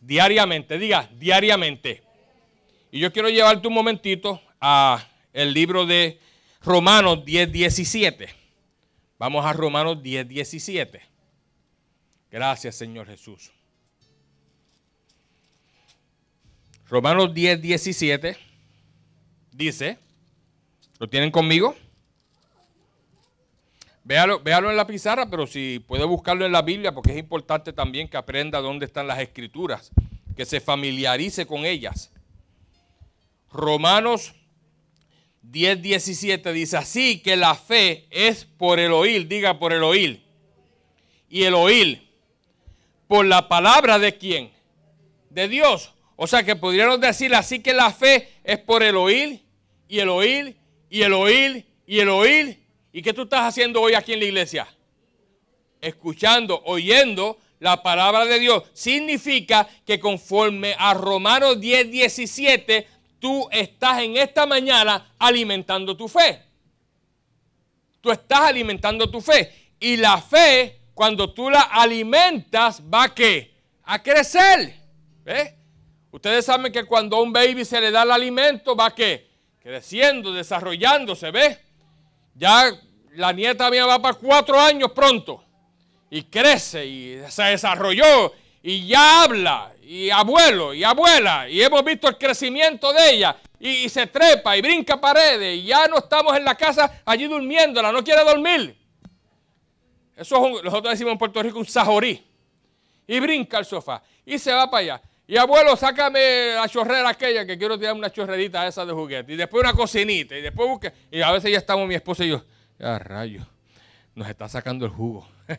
diariamente. 0.00 0.78
Diga, 0.78 1.06
diariamente. 1.18 2.02
Y 2.90 2.98
yo 2.98 3.12
quiero 3.12 3.28
llevarte 3.28 3.68
un 3.68 3.74
momentito 3.74 4.40
a 4.58 5.06
el 5.34 5.52
libro 5.52 5.84
de 5.84 6.18
Romanos 6.62 7.26
10, 7.26 7.52
17. 7.52 8.30
Vamos 9.18 9.44
a 9.44 9.52
Romanos 9.52 10.02
10, 10.02 10.26
17. 10.26 11.02
Gracias, 12.30 12.74
Señor 12.74 13.06
Jesús. 13.06 13.52
Romanos 16.88 17.34
10, 17.34 17.60
17 17.60 18.38
dice, 19.52 19.98
¿lo 20.98 21.06
tienen 21.06 21.30
conmigo? 21.30 21.76
Véalo, 24.04 24.40
véalo, 24.40 24.70
en 24.70 24.76
la 24.76 24.86
pizarra, 24.86 25.30
pero 25.30 25.46
si 25.46 25.78
puede 25.78 26.04
buscarlo 26.04 26.44
en 26.44 26.52
la 26.52 26.60
Biblia, 26.60 26.92
porque 26.92 27.12
es 27.12 27.18
importante 27.18 27.72
también 27.72 28.06
que 28.06 28.18
aprenda 28.18 28.60
dónde 28.60 28.84
están 28.84 29.06
las 29.06 29.18
escrituras, 29.18 29.90
que 30.36 30.44
se 30.44 30.60
familiarice 30.60 31.46
con 31.46 31.64
ellas. 31.64 32.12
Romanos 33.50 34.34
10, 35.40 35.80
17 35.80 36.52
dice 36.52 36.76
así 36.76 37.20
que 37.20 37.36
la 37.36 37.54
fe 37.54 38.06
es 38.10 38.44
por 38.44 38.78
el 38.78 38.92
oír, 38.92 39.26
diga 39.26 39.58
por 39.58 39.72
el 39.72 39.82
oír. 39.82 40.22
Y 41.30 41.44
el 41.44 41.54
oír, 41.54 42.06
por 43.08 43.24
la 43.24 43.48
palabra 43.48 43.98
de 43.98 44.18
quién? 44.18 44.50
De 45.30 45.48
Dios. 45.48 45.94
O 46.16 46.26
sea 46.26 46.44
que 46.44 46.56
podríamos 46.56 47.00
decir 47.00 47.34
así 47.34 47.60
que 47.60 47.72
la 47.72 47.90
fe 47.90 48.28
es 48.44 48.58
por 48.58 48.82
el 48.82 48.96
oír 48.96 49.42
y 49.88 49.98
el 49.98 50.08
oír 50.08 50.56
y 50.90 51.02
el 51.02 51.12
oír 51.12 51.66
y 51.86 52.00
el 52.00 52.08
oír. 52.08 52.63
¿Y 52.96 53.02
qué 53.02 53.12
tú 53.12 53.22
estás 53.22 53.40
haciendo 53.40 53.82
hoy 53.82 53.94
aquí 53.94 54.12
en 54.12 54.20
la 54.20 54.26
iglesia? 54.26 54.68
Escuchando, 55.80 56.62
oyendo 56.64 57.40
la 57.58 57.82
palabra 57.82 58.24
de 58.24 58.38
Dios. 58.38 58.62
Significa 58.72 59.68
que 59.84 59.98
conforme 59.98 60.76
a 60.78 60.94
Romanos 60.94 61.60
10, 61.60 61.90
17, 61.90 62.86
tú 63.18 63.48
estás 63.50 63.98
en 63.98 64.16
esta 64.16 64.46
mañana 64.46 65.12
alimentando 65.18 65.96
tu 65.96 66.06
fe. 66.06 66.40
Tú 68.00 68.12
estás 68.12 68.42
alimentando 68.42 69.10
tu 69.10 69.20
fe. 69.20 69.72
Y 69.80 69.96
la 69.96 70.22
fe, 70.22 70.78
cuando 70.94 71.34
tú 71.34 71.50
la 71.50 71.62
alimentas, 71.62 72.80
va 72.80 73.02
a 73.02 73.14
qué? 73.14 73.56
A 73.82 74.00
crecer. 74.00 74.72
¿Ves? 75.24 75.52
Ustedes 76.12 76.44
saben 76.44 76.70
que 76.70 76.84
cuando 76.84 77.16
a 77.16 77.22
un 77.22 77.32
baby 77.32 77.64
se 77.64 77.80
le 77.80 77.90
da 77.90 78.04
el 78.04 78.12
alimento, 78.12 78.76
va 78.76 78.94
qué? 78.94 79.28
Creciendo, 79.58 80.32
desarrollándose, 80.32 81.32
¿ves? 81.32 81.58
Ya 82.34 82.70
la 83.12 83.32
nieta 83.32 83.70
mía 83.70 83.86
va 83.86 84.00
para 84.00 84.14
cuatro 84.14 84.60
años 84.60 84.92
pronto. 84.92 85.42
Y 86.10 86.22
crece 86.24 86.86
y 86.86 87.22
se 87.28 87.42
desarrolló 87.44 88.32
y 88.66 88.86
ya 88.86 89.24
habla, 89.24 89.74
y 89.82 90.08
abuelo, 90.08 90.72
y 90.72 90.82
abuela, 90.82 91.46
y 91.50 91.60
hemos 91.60 91.84
visto 91.84 92.08
el 92.08 92.16
crecimiento 92.16 92.94
de 92.94 93.10
ella, 93.10 93.36
y, 93.60 93.90
se 93.90 94.06
trepa 94.06 94.56
y 94.56 94.62
brinca 94.62 94.98
paredes, 94.98 95.58
y 95.58 95.64
ya 95.64 95.86
no 95.86 95.98
estamos 95.98 96.34
en 96.34 96.46
la 96.46 96.54
casa 96.54 97.02
allí 97.04 97.26
durmiéndola, 97.26 97.92
no 97.92 98.02
quiere 98.02 98.24
dormir. 98.24 98.74
Eso 100.16 100.36
es 100.36 100.42
un, 100.42 100.64
nosotros 100.64 100.92
decimos 100.92 101.12
en 101.12 101.18
Puerto 101.18 101.42
Rico 101.42 101.58
un 101.58 101.66
sajorí. 101.66 102.24
Y 103.06 103.20
brinca 103.20 103.58
al 103.58 103.66
sofá, 103.66 104.02
y 104.24 104.38
se 104.38 104.50
va 104.50 104.70
para 104.70 104.80
allá. 104.80 105.02
Y 105.26 105.38
abuelo, 105.38 105.74
sácame 105.74 106.54
la 106.54 106.68
chorrera 106.68 107.08
aquella 107.08 107.46
que 107.46 107.56
quiero 107.56 107.78
tirar 107.78 107.94
una 107.94 108.10
chorrerita 108.10 108.66
esa 108.66 108.84
de 108.84 108.92
juguete. 108.92 109.32
Y 109.32 109.36
después 109.36 109.62
una 109.62 109.72
cocinita. 109.72 110.36
Y 110.36 110.42
después 110.42 110.68
busque. 110.68 110.92
Y 111.10 111.22
a 111.22 111.30
veces 111.32 111.50
ya 111.50 111.58
estamos 111.58 111.88
mi 111.88 111.94
esposa 111.94 112.24
y 112.24 112.28
yo. 112.28 112.44
Ya 112.78 112.98
rayo. 112.98 113.46
Nos 114.14 114.28
está 114.28 114.48
sacando 114.48 114.84
el 114.84 114.92
jugo. 114.92 115.26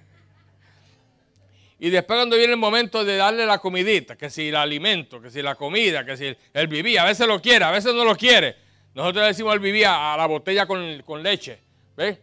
y 1.79 1.89
después 1.89 2.17
cuando 2.17 2.38
viene 2.38 2.53
el 2.53 2.60
momento 2.60 3.03
de 3.03 3.17
darle 3.17 3.45
la 3.48 3.57
comidita, 3.57 4.15
que 4.15 4.29
si 4.29 4.50
el 4.50 4.55
alimento, 4.55 5.19
que 5.19 5.31
si 5.31 5.41
la 5.41 5.55
comida, 5.55 6.05
que 6.05 6.15
si 6.15 6.36
él 6.53 6.67
vivía, 6.67 7.01
a 7.01 7.05
veces 7.05 7.27
lo 7.27 7.41
quiere, 7.41 7.65
a 7.65 7.72
veces 7.72 7.93
no 7.95 8.05
lo 8.05 8.15
quiere. 8.15 8.55
Nosotros 8.93 9.24
le 9.24 9.27
decimos 9.29 9.53
él 9.55 9.60
vivía 9.60 10.13
a 10.13 10.17
la 10.17 10.27
botella 10.27 10.67
con, 10.67 11.01
con 11.01 11.24
leche. 11.24 11.60
¿Ves? 11.98 12.19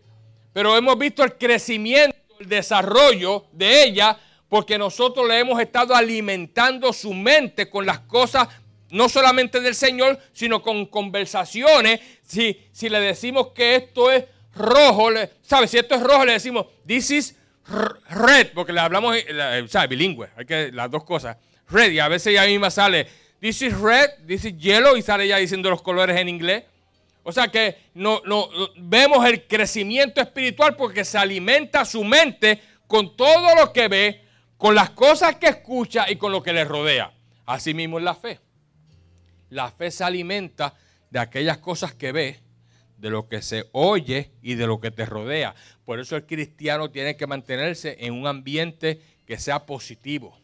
Pero 0.53 0.77
hemos 0.77 0.97
visto 0.97 1.25
el 1.25 1.37
crecimiento, 1.37 2.17
el 2.39 2.49
desarrollo 2.49 3.47
de 3.53 3.85
ella 3.85 4.17
porque 4.53 4.77
nosotros 4.77 5.27
le 5.27 5.39
hemos 5.39 5.59
estado 5.63 5.95
alimentando 5.95 6.93
su 6.93 7.15
mente 7.15 7.71
con 7.71 7.87
las 7.87 8.01
cosas 8.01 8.49
no 8.91 9.09
solamente 9.09 9.63
del 9.63 9.75
Señor, 9.75 10.19
sino 10.35 10.61
con 10.61 10.85
conversaciones. 10.85 12.01
Si, 12.23 12.61
si 12.71 12.91
le 12.91 13.01
decimos 13.01 13.53
que 13.55 13.77
esto 13.77 14.11
es 14.11 14.27
rojo, 14.55 15.09
¿sabes? 15.41 15.71
Si 15.71 15.79
esto 15.79 15.95
es 15.95 16.03
rojo, 16.03 16.27
le 16.27 16.35
decimos, 16.35 16.67
this 16.87 17.11
is 17.13 17.35
red, 18.11 18.49
porque 18.53 18.75
le 18.75 18.81
hablamos, 18.81 19.17
¿sabes? 19.71 19.89
Bilingüe, 19.89 20.29
hay 20.37 20.45
que, 20.45 20.71
las 20.71 20.91
dos 20.91 21.05
cosas. 21.05 21.39
Red, 21.71 21.91
y 21.91 22.01
a 22.01 22.09
veces 22.09 22.27
ella 22.27 22.45
misma 22.45 22.71
sale, 22.71 23.07
this 23.41 23.63
is 23.63 23.73
red, 23.81 24.11
this 24.27 24.45
is 24.45 24.59
yellow, 24.59 24.99
y 24.99 25.01
sale 25.01 25.27
ya 25.27 25.39
diciendo 25.39 25.71
los 25.71 25.81
colores 25.81 26.21
en 26.21 26.29
inglés. 26.29 26.65
O 27.23 27.33
sea 27.33 27.49
que 27.49 27.79
no, 27.95 28.21
no, 28.27 28.51
vemos 28.77 29.25
el 29.25 29.47
crecimiento 29.47 30.21
espiritual 30.21 30.77
porque 30.77 31.07
se 31.07 31.17
alimenta 31.17 31.87
su 31.87 32.05
mente 32.05 32.61
con 32.87 33.17
todo 33.17 33.55
lo 33.55 33.73
que 33.73 33.89
ve, 33.89 34.22
con 34.63 34.77
las 34.77 34.91
cosas 34.91 35.35
que 35.39 35.49
escucha 35.49 36.09
y 36.09 36.15
con 36.15 36.31
lo 36.31 36.41
que 36.41 36.53
le 36.53 36.65
rodea. 36.65 37.13
Así 37.47 37.75
mismo 37.75 37.99
es 37.99 38.05
la 38.05 38.15
fe. 38.15 38.39
La 39.51 39.73
fe 39.73 39.91
se 39.91 40.05
alimenta 40.05 40.73
de 41.11 41.19
aquellas 41.19 41.59
cosas 41.59 41.95
que 41.95 42.13
ves, 42.13 42.39
de 42.97 43.11
lo 43.11 43.29
que 43.29 43.43
se 43.43 43.65
oye 43.73 44.31
y 44.41 44.55
de 44.55 44.69
lo 44.69 44.81
que 44.81 44.93
te 44.93 45.05
rodea. 45.05 45.57
Por 45.85 45.99
eso 45.99 46.15
el 46.15 46.27
cristiano 46.27 46.93
tiene 46.93 47.17
que 47.17 47.27
mantenerse 47.27 47.97
en 48.07 48.15
un 48.15 48.29
ambiente 48.29 49.03
que 49.27 49.37
sea 49.37 49.67
positivo. 49.67 50.39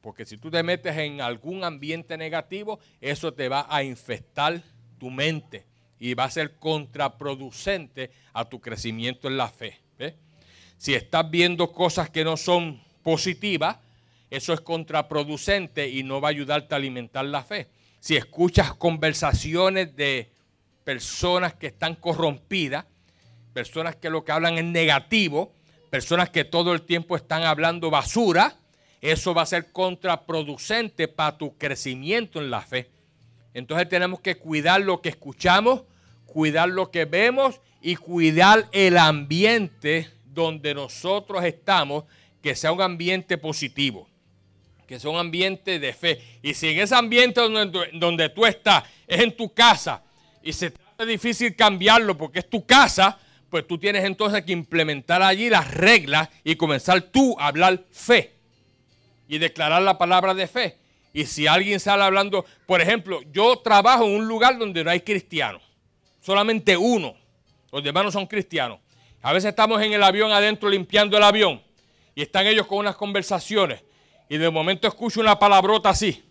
Porque 0.00 0.26
si 0.26 0.36
tú 0.36 0.50
te 0.50 0.64
metes 0.64 0.96
en 0.96 1.20
algún 1.20 1.62
ambiente 1.62 2.16
negativo, 2.16 2.80
eso 3.00 3.32
te 3.32 3.48
va 3.48 3.68
a 3.68 3.84
infectar 3.84 4.60
tu 4.98 5.10
mente 5.10 5.64
y 6.00 6.14
va 6.14 6.24
a 6.24 6.30
ser 6.32 6.56
contraproducente 6.58 8.10
a 8.32 8.46
tu 8.46 8.60
crecimiento 8.60 9.28
en 9.28 9.36
la 9.36 9.46
fe. 9.46 9.78
Si 10.76 10.94
estás 10.94 11.30
viendo 11.30 11.70
cosas 11.70 12.10
que 12.10 12.24
no 12.24 12.36
son 12.36 12.82
positivas, 13.02 13.78
eso 14.30 14.52
es 14.52 14.60
contraproducente 14.60 15.88
y 15.88 16.02
no 16.02 16.20
va 16.20 16.28
a 16.28 16.30
ayudarte 16.30 16.74
a 16.74 16.78
alimentar 16.78 17.24
la 17.24 17.42
fe. 17.42 17.68
Si 18.00 18.16
escuchas 18.16 18.74
conversaciones 18.74 19.94
de 19.94 20.30
personas 20.84 21.54
que 21.54 21.68
están 21.68 21.94
corrompidas, 21.94 22.86
personas 23.52 23.96
que 23.96 24.10
lo 24.10 24.24
que 24.24 24.32
hablan 24.32 24.58
es 24.58 24.64
negativo, 24.64 25.52
personas 25.90 26.30
que 26.30 26.44
todo 26.44 26.72
el 26.72 26.82
tiempo 26.82 27.16
están 27.16 27.42
hablando 27.42 27.90
basura, 27.90 28.56
eso 29.02 29.34
va 29.34 29.42
a 29.42 29.46
ser 29.46 29.72
contraproducente 29.72 31.08
para 31.08 31.36
tu 31.36 31.58
crecimiento 31.58 32.40
en 32.40 32.50
la 32.50 32.62
fe. 32.62 32.90
Entonces 33.52 33.88
tenemos 33.88 34.20
que 34.20 34.36
cuidar 34.36 34.80
lo 34.80 35.02
que 35.02 35.10
escuchamos, 35.10 35.82
cuidar 36.24 36.68
lo 36.68 36.90
que 36.90 37.04
vemos 37.04 37.60
y 37.82 37.96
cuidar 37.96 38.68
el 38.72 38.96
ambiente 38.96 40.08
donde 40.24 40.72
nosotros 40.72 41.44
estamos, 41.44 42.04
que 42.42 42.56
sea 42.56 42.72
un 42.72 42.82
ambiente 42.82 43.38
positivo, 43.38 44.08
que 44.86 44.98
sea 44.98 45.10
un 45.10 45.18
ambiente 45.18 45.78
de 45.78 45.92
fe. 45.92 46.20
Y 46.42 46.54
si 46.54 46.68
en 46.68 46.80
ese 46.80 46.94
ambiente 46.94 47.40
donde, 47.40 48.28
tú 48.30 48.44
estás 48.44 48.84
es 49.06 49.20
en 49.20 49.34
tu 49.34 49.54
casa 49.54 50.02
y 50.42 50.52
se 50.52 50.72
trata 50.72 51.06
difícil 51.06 51.54
cambiarlo 51.54 52.16
porque 52.16 52.40
es 52.40 52.50
tu 52.50 52.66
casa, 52.66 53.18
pues 53.48 53.66
tú 53.66 53.78
tienes 53.78 54.04
entonces 54.04 54.42
que 54.42 54.52
implementar 54.52 55.22
allí 55.22 55.48
las 55.48 55.72
reglas 55.72 56.28
y 56.42 56.56
comenzar 56.56 57.00
tú 57.02 57.36
a 57.38 57.46
hablar 57.46 57.84
fe 57.92 58.32
y 59.28 59.38
declarar 59.38 59.82
la 59.82 59.96
palabra 59.96 60.34
de 60.34 60.46
fe. 60.46 60.78
Y 61.12 61.26
si 61.26 61.46
alguien 61.46 61.78
sale 61.78 62.02
hablando, 62.02 62.44
por 62.66 62.80
ejemplo, 62.80 63.20
yo 63.30 63.58
trabajo 63.58 64.04
en 64.04 64.12
un 64.12 64.26
lugar 64.26 64.58
donde 64.58 64.82
no 64.82 64.90
hay 64.90 65.00
cristianos, 65.00 65.62
solamente 66.20 66.76
uno, 66.76 67.14
los 67.70 67.84
demás 67.84 68.04
no 68.04 68.10
son 68.10 68.26
cristianos. 68.26 68.80
A 69.20 69.32
veces 69.32 69.50
estamos 69.50 69.80
en 69.82 69.92
el 69.92 70.02
avión 70.02 70.32
adentro 70.32 70.68
limpiando 70.68 71.16
el 71.16 71.22
avión 71.22 71.62
y 72.14 72.22
están 72.22 72.46
ellos 72.46 72.66
con 72.66 72.78
unas 72.78 72.96
conversaciones 72.96 73.82
y 74.28 74.38
de 74.38 74.50
momento 74.50 74.88
escucho 74.88 75.20
una 75.20 75.38
palabrota 75.38 75.90
así, 75.90 76.24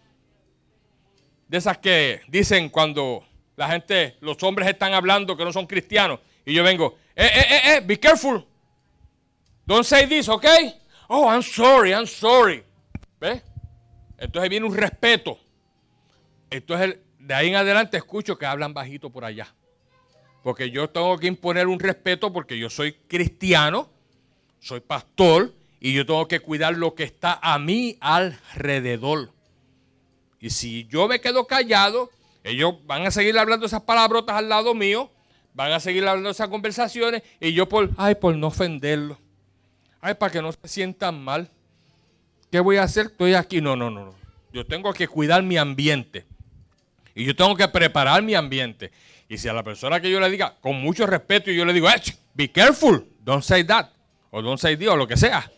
de 1.47 1.57
esas 1.57 1.77
que 1.77 2.21
dicen 2.27 2.69
cuando 2.69 3.25
la 3.55 3.69
gente, 3.69 4.17
los 4.21 4.41
hombres 4.43 4.67
están 4.69 4.93
hablando 4.93 5.35
que 5.35 5.43
no 5.43 5.53
son 5.53 5.67
cristianos 5.67 6.19
y 6.45 6.53
yo 6.53 6.63
vengo, 6.63 6.97
eh, 7.15 7.25
eh, 7.25 7.45
eh, 7.49 7.61
eh, 7.65 7.81
be 7.85 7.99
careful. 7.99 8.45
Don't 9.65 9.85
say 9.85 10.07
this, 10.07 10.27
ok? 10.29 10.45
Oh, 11.07 11.29
I'm 11.29 11.43
sorry, 11.43 11.91
I'm 11.91 12.07
sorry. 12.07 12.63
¿Ves? 13.19 13.43
Entonces 14.17 14.49
viene 14.49 14.65
un 14.65 14.75
respeto. 14.75 15.37
Entonces 16.49 16.97
de 17.19 17.33
ahí 17.33 17.49
en 17.49 17.55
adelante 17.55 17.97
escucho 17.97 18.37
que 18.37 18.45
hablan 18.45 18.73
bajito 18.73 19.09
por 19.09 19.25
allá. 19.25 19.53
Porque 20.43 20.71
yo 20.71 20.89
tengo 20.89 21.17
que 21.17 21.27
imponer 21.27 21.67
un 21.67 21.79
respeto 21.79 22.33
porque 22.33 22.57
yo 22.57 22.69
soy 22.69 22.93
cristiano, 22.93 23.89
soy 24.59 24.79
pastor 24.79 25.53
y 25.81 25.91
yo 25.93 26.05
tengo 26.05 26.29
que 26.29 26.39
cuidar 26.39 26.77
lo 26.77 26.95
que 26.95 27.03
está 27.03 27.37
a 27.41 27.59
mí 27.59 27.97
alrededor. 27.99 29.33
Y 30.39 30.51
si 30.51 30.85
yo 30.85 31.09
me 31.09 31.19
quedo 31.19 31.45
callado, 31.45 32.09
ellos 32.45 32.75
van 32.85 33.05
a 33.05 33.11
seguir 33.11 33.37
hablando 33.37 33.65
esas 33.65 33.81
palabrotas 33.81 34.37
al 34.37 34.47
lado 34.47 34.73
mío 34.73 35.11
Van 35.53 35.71
a 35.71 35.79
seguir 35.79 36.07
hablando 36.07 36.29
esas 36.29 36.47
conversaciones 36.47 37.23
y 37.39 37.53
yo 37.53 37.67
por, 37.67 37.89
ay, 37.97 38.15
por 38.15 38.35
no 38.35 38.47
ofenderlo. 38.47 39.19
Ay, 39.99 40.13
para 40.15 40.31
que 40.31 40.41
no 40.41 40.51
se 40.51 40.57
sientan 40.65 41.21
mal. 41.21 41.49
¿Qué 42.49 42.59
voy 42.59 42.77
a 42.77 42.83
hacer? 42.83 43.07
Estoy 43.07 43.33
aquí. 43.33 43.61
No, 43.61 43.75
no, 43.75 43.89
no, 43.89 44.05
no. 44.05 44.15
Yo 44.53 44.65
tengo 44.65 44.93
que 44.93 45.07
cuidar 45.07 45.43
mi 45.43 45.57
ambiente. 45.57 46.25
Y 47.13 47.25
yo 47.25 47.35
tengo 47.35 47.55
que 47.55 47.67
preparar 47.67 48.23
mi 48.23 48.33
ambiente. 48.33 48.91
Y 49.27 49.37
si 49.37 49.47
a 49.47 49.53
la 49.53 49.63
persona 49.63 49.99
que 49.99 50.09
yo 50.09 50.19
le 50.19 50.29
diga, 50.29 50.55
con 50.61 50.77
mucho 50.77 51.05
respeto, 51.05 51.51
y 51.51 51.55
yo 51.55 51.65
le 51.65 51.73
digo, 51.73 51.87
be 52.33 52.49
careful, 52.51 53.05
don't 53.23 53.43
say 53.43 53.63
that, 53.63 53.89
o 54.29 54.41
don't 54.41 54.59
say 54.59 54.75
this, 54.75 54.87
o 54.87 54.95
lo 54.95 55.07
que 55.07 55.15
sea. 55.15 55.49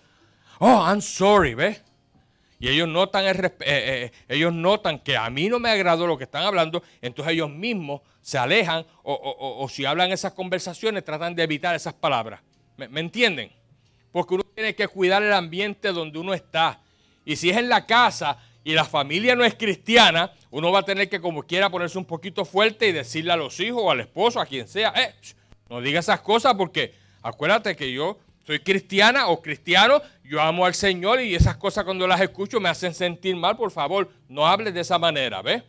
Oh, 0.59 0.83
I'm 0.85 1.01
sorry, 1.01 1.53
¿ves? 1.53 1.81
Y 2.63 2.69
ellos 2.69 2.87
notan, 2.87 3.25
el, 3.25 3.45
eh, 3.45 3.51
eh, 3.59 4.11
ellos 4.29 4.53
notan 4.53 4.99
que 4.99 5.17
a 5.17 5.29
mí 5.29 5.49
no 5.49 5.59
me 5.59 5.69
agradó 5.69 6.07
lo 6.07 6.17
que 6.17 6.23
están 6.23 6.43
hablando, 6.43 6.81
entonces 7.01 7.33
ellos 7.33 7.49
mismos 7.49 7.99
se 8.21 8.37
alejan 8.37 8.85
o, 9.03 9.67
si 9.69 9.83
hablan 9.83 10.13
esas 10.13 10.31
conversaciones 10.31 11.03
tratan 11.03 11.35
de 11.35 11.43
evitar 11.43 11.75
esas 11.75 11.93
palabras. 11.93 12.39
¿Me, 12.77 13.01
entienden? 13.01 13.51
Porque 14.13 14.35
uno 14.35 14.43
tiene 14.55 14.75
que 14.75 14.87
cuidar 14.87 15.21
el 15.23 15.33
ambiente 15.33 15.91
donde 15.91 16.17
uno 16.17 16.33
está. 16.33 16.79
Y 17.25 17.35
si 17.35 17.49
es 17.49 17.57
en 17.57 17.67
la 17.67 17.85
casa 17.85 18.37
y 18.63 18.71
la 18.71 18.85
familia 18.85 19.35
no 19.35 19.43
es 19.43 19.55
cristiana, 19.55 20.31
uno 20.49 20.71
va 20.71 20.79
a 20.79 20.85
tener 20.85 21.09
que 21.09 21.19
como 21.19 21.43
quiera 21.43 21.69
ponerse 21.69 21.97
un 21.97 22.05
poquito 22.05 22.45
fuerte 22.45 22.87
y 22.87 22.91
decirle 22.93 23.33
a 23.33 23.35
los 23.35 23.59
hijos 23.59 23.81
o 23.83 23.91
al 23.91 23.99
esposo, 23.99 24.39
a 24.39 24.45
quien 24.45 24.69
sea, 24.69 24.93
eh, 24.95 25.13
no 25.69 25.81
diga 25.81 25.99
esas 25.99 26.21
cosas 26.21 26.53
porque 26.53 26.93
acuérdate 27.21 27.75
que 27.75 27.91
yo 27.91 28.17
soy 28.45 28.59
cristiana 28.59 29.27
o 29.27 29.41
cristiano, 29.41 30.01
yo 30.23 30.41
amo 30.41 30.65
al 30.65 30.73
Señor 30.73 31.21
y 31.21 31.33
esas 31.33 31.57
cosas 31.57 31.85
cuando 31.85 32.05
las 32.07 32.19
escucho 32.19 32.59
me 32.59 32.69
hacen 32.69 32.93
sentir 32.93 33.35
mal, 33.35 33.55
por 33.55 33.71
favor, 33.71 34.09
no 34.27 34.45
hables 34.45 34.73
de 34.73 34.81
esa 34.81 34.99
manera, 34.99 35.41
¿ves? 35.41 35.63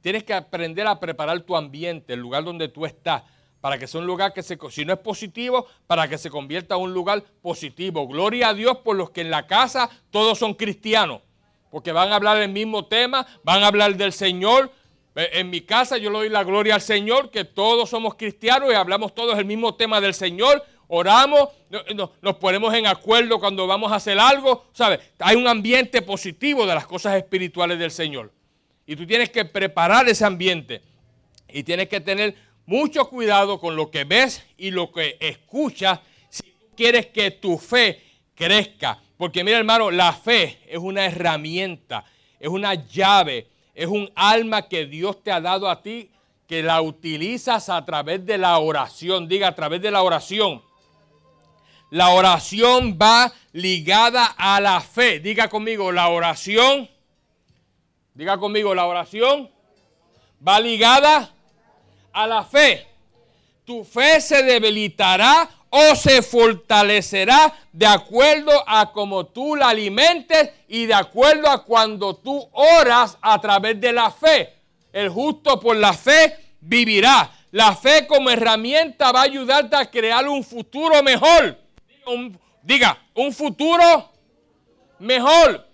Tienes 0.00 0.24
que 0.24 0.32
aprender 0.32 0.86
a 0.86 0.98
preparar 0.98 1.40
tu 1.40 1.56
ambiente, 1.56 2.14
el 2.14 2.20
lugar 2.20 2.44
donde 2.44 2.68
tú 2.68 2.86
estás, 2.86 3.24
para 3.60 3.76
que 3.76 3.86
sea 3.86 4.00
un 4.00 4.06
lugar 4.06 4.32
que, 4.32 4.42
se, 4.42 4.56
si 4.70 4.84
no 4.84 4.92
es 4.92 4.98
positivo, 5.00 5.66
para 5.86 6.08
que 6.08 6.16
se 6.16 6.30
convierta 6.30 6.76
en 6.76 6.82
un 6.82 6.94
lugar 6.94 7.22
positivo. 7.42 8.06
Gloria 8.06 8.50
a 8.50 8.54
Dios 8.54 8.78
por 8.78 8.96
los 8.96 9.10
que 9.10 9.20
en 9.20 9.30
la 9.30 9.46
casa 9.46 9.90
todos 10.10 10.38
son 10.38 10.54
cristianos, 10.54 11.20
porque 11.70 11.92
van 11.92 12.10
a 12.10 12.16
hablar 12.16 12.38
el 12.38 12.50
mismo 12.50 12.86
tema, 12.86 13.26
van 13.42 13.62
a 13.62 13.66
hablar 13.66 13.96
del 13.96 14.12
Señor. 14.12 14.72
Eh, 15.14 15.28
en 15.34 15.50
mi 15.50 15.60
casa 15.62 15.98
yo 15.98 16.10
le 16.10 16.18
doy 16.18 16.28
la 16.28 16.44
gloria 16.44 16.76
al 16.76 16.80
Señor, 16.80 17.30
que 17.30 17.44
todos 17.44 17.90
somos 17.90 18.14
cristianos 18.14 18.70
y 18.70 18.74
hablamos 18.74 19.14
todos 19.14 19.36
el 19.36 19.44
mismo 19.44 19.74
tema 19.74 20.00
del 20.00 20.14
Señor 20.14 20.64
oramos, 20.88 21.50
nos 22.22 22.36
ponemos 22.36 22.74
en 22.74 22.86
acuerdo 22.86 23.38
cuando 23.38 23.66
vamos 23.66 23.92
a 23.92 23.96
hacer 23.96 24.18
algo, 24.18 24.66
¿sabes? 24.72 25.00
Hay 25.18 25.36
un 25.36 25.46
ambiente 25.46 26.02
positivo 26.02 26.66
de 26.66 26.74
las 26.74 26.86
cosas 26.86 27.16
espirituales 27.16 27.78
del 27.78 27.90
Señor. 27.90 28.32
Y 28.86 28.96
tú 28.96 29.06
tienes 29.06 29.30
que 29.30 29.44
preparar 29.44 30.08
ese 30.08 30.24
ambiente 30.24 30.82
y 31.48 31.62
tienes 31.62 31.88
que 31.88 32.00
tener 32.00 32.34
mucho 32.66 33.08
cuidado 33.08 33.60
con 33.60 33.76
lo 33.76 33.90
que 33.90 34.04
ves 34.04 34.44
y 34.56 34.70
lo 34.70 34.90
que 34.92 35.16
escuchas 35.20 36.00
si 36.30 36.54
quieres 36.74 37.06
que 37.06 37.30
tu 37.30 37.58
fe 37.58 38.02
crezca. 38.34 39.00
Porque 39.16 39.44
mira 39.44 39.58
hermano, 39.58 39.90
la 39.90 40.12
fe 40.12 40.58
es 40.66 40.78
una 40.78 41.04
herramienta, 41.04 42.04
es 42.40 42.48
una 42.48 42.74
llave, 42.74 43.48
es 43.74 43.86
un 43.86 44.10
alma 44.14 44.68
que 44.68 44.86
Dios 44.86 45.22
te 45.22 45.32
ha 45.32 45.40
dado 45.40 45.68
a 45.68 45.82
ti 45.82 46.10
que 46.46 46.62
la 46.62 46.80
utilizas 46.80 47.68
a 47.68 47.84
través 47.84 48.24
de 48.24 48.38
la 48.38 48.58
oración. 48.58 49.28
Diga, 49.28 49.48
a 49.48 49.54
través 49.54 49.82
de 49.82 49.90
la 49.90 50.02
oración. 50.02 50.62
La 51.90 52.10
oración 52.10 52.98
va 53.00 53.32
ligada 53.52 54.34
a 54.36 54.60
la 54.60 54.80
fe. 54.80 55.20
Diga 55.20 55.48
conmigo, 55.48 55.90
la 55.90 56.08
oración. 56.08 56.88
Diga 58.12 58.36
conmigo, 58.36 58.74
la 58.74 58.86
oración 58.86 59.50
va 60.46 60.60
ligada 60.60 61.30
a 62.12 62.26
la 62.26 62.44
fe. 62.44 62.86
Tu 63.64 63.84
fe 63.84 64.20
se 64.20 64.42
debilitará 64.42 65.48
o 65.70 65.94
se 65.94 66.20
fortalecerá 66.20 67.54
de 67.72 67.86
acuerdo 67.86 68.52
a 68.66 68.92
como 68.92 69.26
tú 69.26 69.56
la 69.56 69.68
alimentes 69.68 70.50
y 70.68 70.86
de 70.86 70.94
acuerdo 70.94 71.48
a 71.48 71.64
cuando 71.64 72.16
tú 72.16 72.48
oras 72.52 73.16
a 73.22 73.40
través 73.40 73.80
de 73.80 73.92
la 73.92 74.10
fe. 74.10 74.54
El 74.92 75.08
justo 75.08 75.58
por 75.58 75.76
la 75.76 75.94
fe 75.94 76.36
vivirá. 76.60 77.30
La 77.50 77.74
fe 77.74 78.06
como 78.06 78.28
herramienta 78.28 79.10
va 79.10 79.20
a 79.20 79.24
ayudarte 79.24 79.76
a 79.76 79.90
crear 79.90 80.28
un 80.28 80.44
futuro 80.44 81.02
mejor 81.02 81.67
diga, 82.62 82.98
un 83.14 83.32
futuro 83.32 84.10
mejor. 84.98 85.66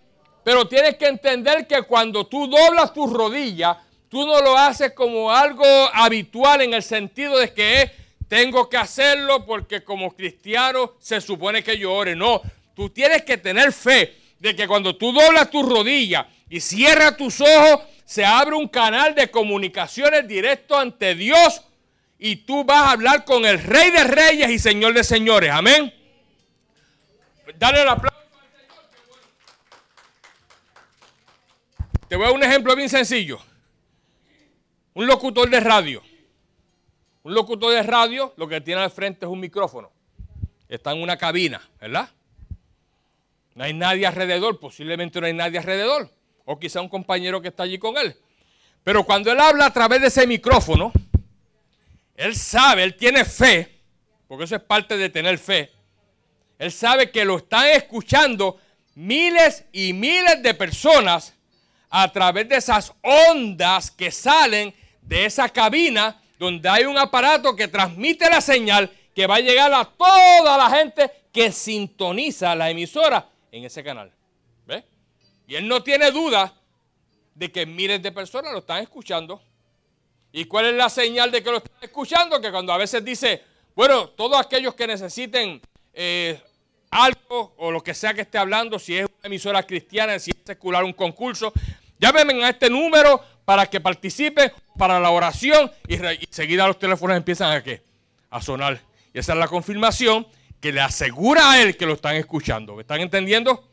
Pero 0.42 0.68
tienes 0.68 0.96
que 0.96 1.06
entender 1.06 1.66
que 1.66 1.82
cuando 1.82 2.26
tú 2.26 2.46
doblas 2.46 2.92
tus 2.92 3.10
rodillas, 3.10 3.78
tú 4.08 4.26
no 4.26 4.40
lo 4.40 4.56
haces 4.56 4.92
como 4.92 5.32
algo 5.32 5.64
habitual 5.92 6.60
en 6.60 6.74
el 6.74 6.82
sentido 6.82 7.38
de 7.38 7.52
que 7.52 7.90
tengo 8.28 8.68
que 8.68 8.76
hacerlo 8.76 9.46
porque 9.46 9.82
como 9.82 10.14
cristiano 10.14 10.92
se 10.98 11.20
supone 11.20 11.64
que 11.64 11.78
yo 11.78 11.92
ore. 11.92 12.14
No, 12.14 12.42
tú 12.74 12.90
tienes 12.90 13.22
que 13.22 13.38
tener 13.38 13.72
fe 13.72 14.14
de 14.38 14.54
que 14.54 14.68
cuando 14.68 14.96
tú 14.96 15.12
doblas 15.12 15.50
tus 15.50 15.66
rodillas 15.66 16.26
y 16.50 16.60
cierras 16.60 17.16
tus 17.16 17.40
ojos, 17.40 17.80
se 18.04 18.24
abre 18.24 18.54
un 18.54 18.68
canal 18.68 19.14
de 19.14 19.30
comunicaciones 19.30 20.28
directo 20.28 20.78
ante 20.78 21.14
Dios 21.14 21.62
y 22.18 22.36
tú 22.36 22.64
vas 22.64 22.88
a 22.88 22.90
hablar 22.92 23.24
con 23.24 23.46
el 23.46 23.62
Rey 23.62 23.90
de 23.90 24.04
Reyes 24.04 24.50
y 24.50 24.58
Señor 24.58 24.92
de 24.92 25.04
Señores. 25.04 25.50
Amén. 25.50 25.92
Dale 27.58 27.82
el 27.82 27.88
aplauso. 27.88 28.18
Te 32.08 32.16
voy 32.16 32.24
a 32.24 32.28
dar 32.28 32.36
un 32.36 32.42
ejemplo 32.42 32.76
bien 32.76 32.88
sencillo. 32.88 33.38
Un 34.94 35.06
locutor 35.06 35.50
de 35.50 35.60
radio. 35.60 36.02
Un 37.22 37.34
locutor 37.34 37.72
de 37.72 37.82
radio 37.82 38.34
lo 38.36 38.46
que 38.46 38.60
tiene 38.60 38.82
al 38.82 38.90
frente 38.90 39.26
es 39.26 39.30
un 39.30 39.40
micrófono. 39.40 39.90
Está 40.68 40.92
en 40.92 41.02
una 41.02 41.16
cabina, 41.16 41.60
¿verdad? 41.80 42.10
No 43.54 43.64
hay 43.64 43.72
nadie 43.72 44.06
alrededor, 44.06 44.58
posiblemente 44.58 45.20
no 45.20 45.26
hay 45.26 45.32
nadie 45.32 45.58
alrededor. 45.58 46.10
O 46.44 46.58
quizá 46.58 46.80
un 46.80 46.88
compañero 46.88 47.40
que 47.40 47.48
está 47.48 47.62
allí 47.62 47.78
con 47.78 47.96
él. 47.96 48.16
Pero 48.82 49.04
cuando 49.04 49.32
él 49.32 49.40
habla 49.40 49.66
a 49.66 49.72
través 49.72 50.00
de 50.00 50.08
ese 50.08 50.26
micrófono, 50.26 50.92
él 52.14 52.36
sabe, 52.36 52.84
él 52.84 52.96
tiene 52.96 53.24
fe, 53.24 53.80
porque 54.28 54.44
eso 54.44 54.56
es 54.56 54.62
parte 54.62 54.96
de 54.96 55.08
tener 55.08 55.38
fe. 55.38 55.72
Él 56.64 56.72
sabe 56.72 57.10
que 57.10 57.26
lo 57.26 57.36
están 57.36 57.66
escuchando 57.68 58.58
miles 58.94 59.66
y 59.70 59.92
miles 59.92 60.42
de 60.42 60.54
personas 60.54 61.34
a 61.90 62.10
través 62.10 62.48
de 62.48 62.56
esas 62.56 62.90
ondas 63.02 63.90
que 63.90 64.10
salen 64.10 64.74
de 65.02 65.26
esa 65.26 65.50
cabina 65.50 66.22
donde 66.38 66.66
hay 66.66 66.86
un 66.86 66.96
aparato 66.96 67.54
que 67.54 67.68
transmite 67.68 68.30
la 68.30 68.40
señal 68.40 68.90
que 69.14 69.26
va 69.26 69.34
a 69.34 69.40
llegar 69.40 69.74
a 69.74 69.84
toda 69.84 70.56
la 70.56 70.70
gente 70.70 71.10
que 71.30 71.52
sintoniza 71.52 72.54
la 72.54 72.70
emisora 72.70 73.28
en 73.52 73.64
ese 73.64 73.84
canal. 73.84 74.10
¿Ve? 74.64 74.82
Y 75.46 75.56
él 75.56 75.68
no 75.68 75.82
tiene 75.82 76.10
duda 76.12 76.54
de 77.34 77.52
que 77.52 77.66
miles 77.66 78.02
de 78.02 78.10
personas 78.10 78.54
lo 78.54 78.60
están 78.60 78.82
escuchando. 78.82 79.42
¿Y 80.32 80.46
cuál 80.46 80.64
es 80.64 80.74
la 80.76 80.88
señal 80.88 81.30
de 81.30 81.42
que 81.42 81.50
lo 81.50 81.58
están 81.58 81.76
escuchando? 81.82 82.40
Que 82.40 82.50
cuando 82.50 82.72
a 82.72 82.78
veces 82.78 83.04
dice, 83.04 83.42
bueno, 83.74 84.08
todos 84.08 84.40
aquellos 84.40 84.74
que 84.74 84.86
necesiten 84.86 85.60
eh, 85.92 86.40
algo 86.94 87.54
o 87.58 87.72
lo 87.72 87.82
que 87.82 87.92
sea 87.92 88.14
que 88.14 88.20
esté 88.20 88.38
hablando, 88.38 88.78
si 88.78 88.96
es 88.96 89.04
una 89.04 89.26
emisora 89.26 89.64
cristiana, 89.64 90.16
si 90.20 90.30
es 90.30 90.36
secular, 90.44 90.84
un 90.84 90.92
concurso, 90.92 91.52
llámenme 91.98 92.44
a 92.44 92.50
este 92.50 92.70
número 92.70 93.20
para 93.44 93.66
que 93.66 93.80
participen 93.80 94.52
para 94.78 95.00
la 95.00 95.10
oración 95.10 95.70
y, 95.88 95.94
y 95.94 96.28
seguida 96.30 96.68
los 96.68 96.78
teléfonos 96.78 97.16
empiezan 97.16 97.50
a, 97.50 97.62
¿qué? 97.62 97.82
a 98.30 98.40
sonar. 98.40 98.80
Y 99.12 99.18
esa 99.18 99.32
es 99.32 99.38
la 99.38 99.48
confirmación 99.48 100.24
que 100.60 100.72
le 100.72 100.80
asegura 100.80 101.50
a 101.50 101.62
él 101.62 101.76
que 101.76 101.84
lo 101.84 101.94
están 101.94 102.14
escuchando. 102.14 102.76
¿Me 102.76 102.82
están 102.82 103.00
entendiendo? 103.00 103.68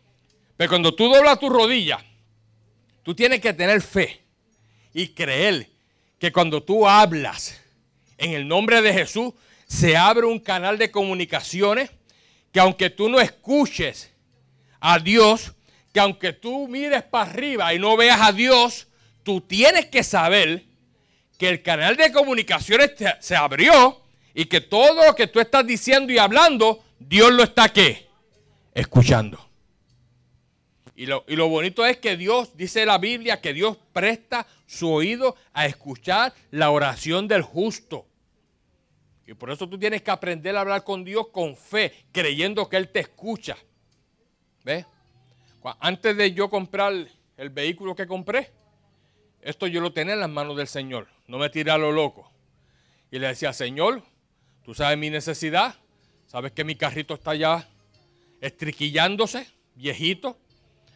Pero 0.58 0.70
cuando 0.70 0.94
tú 0.96 1.08
doblas 1.08 1.40
tu 1.40 1.48
rodilla, 1.48 2.04
tú 3.04 3.14
tienes 3.14 3.40
que 3.40 3.54
tener 3.54 3.82
fe 3.82 4.22
y 4.94 5.10
creer 5.10 5.70
que 6.18 6.32
cuando 6.32 6.64
tú 6.64 6.88
hablas 6.88 7.62
en 8.18 8.32
el 8.32 8.48
nombre 8.48 8.82
de 8.82 8.94
Jesús, 8.94 9.34
se 9.68 9.96
abre 9.96 10.26
un 10.26 10.40
canal 10.40 10.80
de 10.80 10.90
comunicaciones 10.90 11.92
que 12.52 12.60
aunque 12.60 12.90
tú 12.90 13.10
no 13.10 13.20
escuches 13.20 14.12
a 14.80 15.00
Dios, 15.00 15.54
que 15.94 16.00
aunque 16.00 16.34
tú 16.34 16.68
mires 16.68 17.04
para 17.04 17.30
arriba 17.30 17.74
y 17.74 17.80
no 17.80 17.96
veas 17.98 18.22
a 18.22 18.32
Dios, 18.32 18.88
tú 19.24 19.42
tienes 19.42 19.86
que 19.88 20.04
saber 20.04 20.66
que 21.38 21.50
el 21.50 21.62
canal 21.62 21.96
de 21.96 22.12
comunicaciones 22.12 22.92
se 23.20 23.36
abrió 23.36 24.02
y 24.34 24.46
que 24.46 24.62
todo 24.62 25.06
lo 25.06 25.16
que 25.16 25.28
tú 25.28 25.40
estás 25.40 25.66
diciendo 25.66 26.14
y 26.14 26.18
hablando, 26.18 26.84
Dios 27.00 27.32
lo 27.32 27.44
está 27.44 27.70
¿qué? 27.70 28.08
Escuchando. 28.74 29.48
Y 30.96 31.08
lo, 31.08 31.26
y 31.28 31.36
lo, 31.36 31.48
bonito 31.50 31.84
es 31.86 31.98
que 31.98 32.16
Dios, 32.16 32.56
dice 32.56 32.86
la 32.86 33.00
Biblia, 33.00 33.42
que 33.42 33.54
Dios 33.54 33.78
presta 33.92 34.46
su 34.68 34.92
oído 34.92 35.36
a 35.52 35.66
escuchar 35.66 36.34
la 36.52 36.70
oración 36.70 37.28
del 37.28 37.42
justo. 37.42 38.06
Y 39.32 39.34
por 39.34 39.50
eso 39.50 39.68
tú 39.68 39.80
tienes 39.80 40.02
que 40.02 40.12
aprender 40.12 40.56
a 40.56 40.62
hablar 40.62 40.84
con 40.84 41.04
Dios 41.04 41.28
con 41.32 41.56
fe, 41.56 42.06
creyendo 42.12 42.68
que 42.70 42.78
Él 42.78 42.90
te 42.90 43.00
escucha. 43.00 43.58
¿Ves? 44.64 44.86
Antes 45.80 46.18
de 46.18 46.34
yo 46.34 46.50
comprar 46.50 46.94
el 47.38 47.50
vehículo 47.50 47.96
que 47.96 48.06
compré, 48.06 48.52
esto 49.42 49.68
yo 49.68 49.82
lo 49.82 49.94
tenía 49.94 50.14
en 50.14 50.20
las 50.20 50.30
manos 50.30 50.58
del 50.58 50.68
Señor. 50.68 51.08
No 51.28 51.38
me 51.38 51.50
tiré 51.50 51.72
a 51.72 51.78
lo 51.78 51.92
loco. 51.92 52.30
Y 53.10 53.20
le 53.20 53.28
decía, 53.28 53.54
Señor, 53.54 54.04
Tú 54.64 54.76
sabes 54.76 54.98
mi 54.98 55.10
necesidad. 55.10 55.76
Sabes 56.28 56.52
que 56.52 56.64
mi 56.64 56.76
carrito 56.76 57.16
está 57.16 57.36
ya 57.36 57.68
estriquillándose, 58.40 59.48
viejito, 59.76 60.38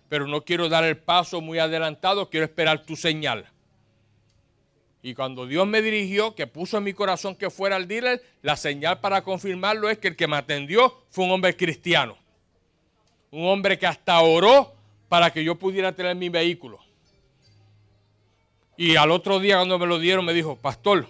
pero 0.08 0.28
no 0.28 0.45
quiero 0.45 0.69
dar 0.69 0.86
el 0.86 0.98
paso 0.98 1.41
muy 1.41 1.60
adelantado, 1.60 2.30
quiero 2.30 2.45
esperar 2.45 2.86
tu 2.86 2.95
señal. 2.95 3.45
Y 5.06 5.13
cuando 5.13 5.46
Dios 5.46 5.68
me 5.68 5.84
dirigió, 5.84 6.34
que 6.34 6.48
puso 6.48 6.80
en 6.80 6.84
mi 6.84 6.91
corazón 6.91 7.36
que 7.36 7.52
fuera 7.52 7.76
al 7.76 7.88
dealer, 7.88 8.24
la 8.41 8.58
señal 8.58 9.02
para 9.02 9.24
confirmarlo 9.24 9.88
es 9.88 10.00
que 10.00 10.08
el 10.08 10.15
que 10.15 10.28
me 10.28 10.36
atendió 10.36 11.06
fue 11.12 11.26
un 11.26 11.32
hombre 11.32 11.56
cristiano. 11.56 12.18
Un 13.30 13.46
hombre 13.48 13.78
que 13.78 13.86
hasta 13.86 14.20
oró 14.22 14.74
para 15.08 15.32
que 15.32 15.44
yo 15.44 15.60
pudiera 15.60 15.91
tener 15.91 16.15
mi 16.15 16.30
vehículo. 16.30 16.80
Y 18.78 18.96
al 18.96 19.12
otro 19.12 19.38
día 19.38 19.58
cuando 19.58 19.78
me 19.78 19.86
lo 19.86 20.00
dieron 20.00 20.26
me 20.26 20.34
dijo, 20.34 20.56
pastor, 20.56 21.08